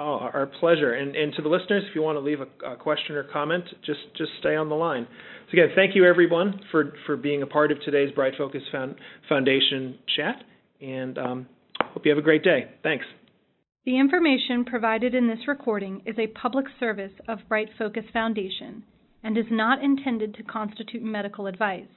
Oh, 0.00 0.18
our 0.18 0.46
pleasure. 0.58 0.94
And, 0.94 1.14
and 1.14 1.32
to 1.34 1.42
the 1.42 1.48
listeners, 1.48 1.84
if 1.88 1.94
you 1.94 2.02
want 2.02 2.16
to 2.16 2.20
leave 2.20 2.38
a, 2.40 2.72
a, 2.72 2.76
question 2.76 3.14
or 3.14 3.22
comment, 3.24 3.64
just 3.86 4.00
just 4.16 4.32
stay 4.40 4.56
on 4.56 4.68
the 4.68 4.74
line. 4.74 5.06
So 5.46 5.52
again, 5.52 5.68
thank 5.76 5.94
you 5.94 6.04
everyone 6.04 6.60
for 6.72 6.94
for 7.06 7.16
being 7.16 7.42
a 7.42 7.46
part 7.46 7.70
of 7.70 7.80
today's 7.82 8.10
Bright 8.12 8.32
Focus 8.36 8.62
Foundation 9.28 9.98
chat, 10.16 10.42
and 10.80 11.18
um, 11.18 11.46
hope 11.92 12.04
you 12.04 12.10
have 12.10 12.18
a 12.18 12.22
great 12.22 12.42
day. 12.42 12.70
Thanks. 12.82 13.04
The 13.84 13.98
information 13.98 14.64
provided 14.64 15.12
in 15.12 15.26
this 15.26 15.48
recording 15.48 16.02
is 16.06 16.16
a 16.16 16.28
public 16.28 16.66
service 16.78 17.10
of 17.26 17.48
Bright 17.48 17.68
Focus 17.76 18.04
Foundation 18.12 18.84
and 19.24 19.36
is 19.36 19.50
not 19.50 19.82
intended 19.82 20.34
to 20.34 20.44
constitute 20.44 21.02
medical 21.02 21.48
advice. 21.48 21.88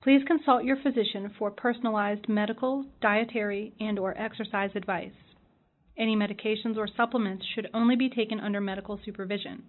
Please 0.00 0.22
consult 0.24 0.62
your 0.62 0.76
physician 0.76 1.34
for 1.36 1.50
personalized 1.50 2.28
medical, 2.28 2.86
dietary, 3.00 3.72
and 3.80 3.98
or 3.98 4.16
exercise 4.16 4.70
advice. 4.76 5.10
Any 5.98 6.14
medications 6.14 6.76
or 6.76 6.86
supplements 6.86 7.44
should 7.52 7.68
only 7.74 7.96
be 7.96 8.08
taken 8.08 8.38
under 8.38 8.60
medical 8.60 9.00
supervision. 9.04 9.64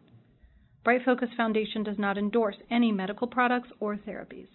Bright 0.84 1.02
Focus 1.04 1.30
Foundation 1.36 1.82
does 1.82 1.98
not 1.98 2.19
endorse 2.19 2.58
any 2.69 2.91
medical 2.91 3.26
products 3.26 3.69
or 3.80 3.96
therapies. 3.96 4.50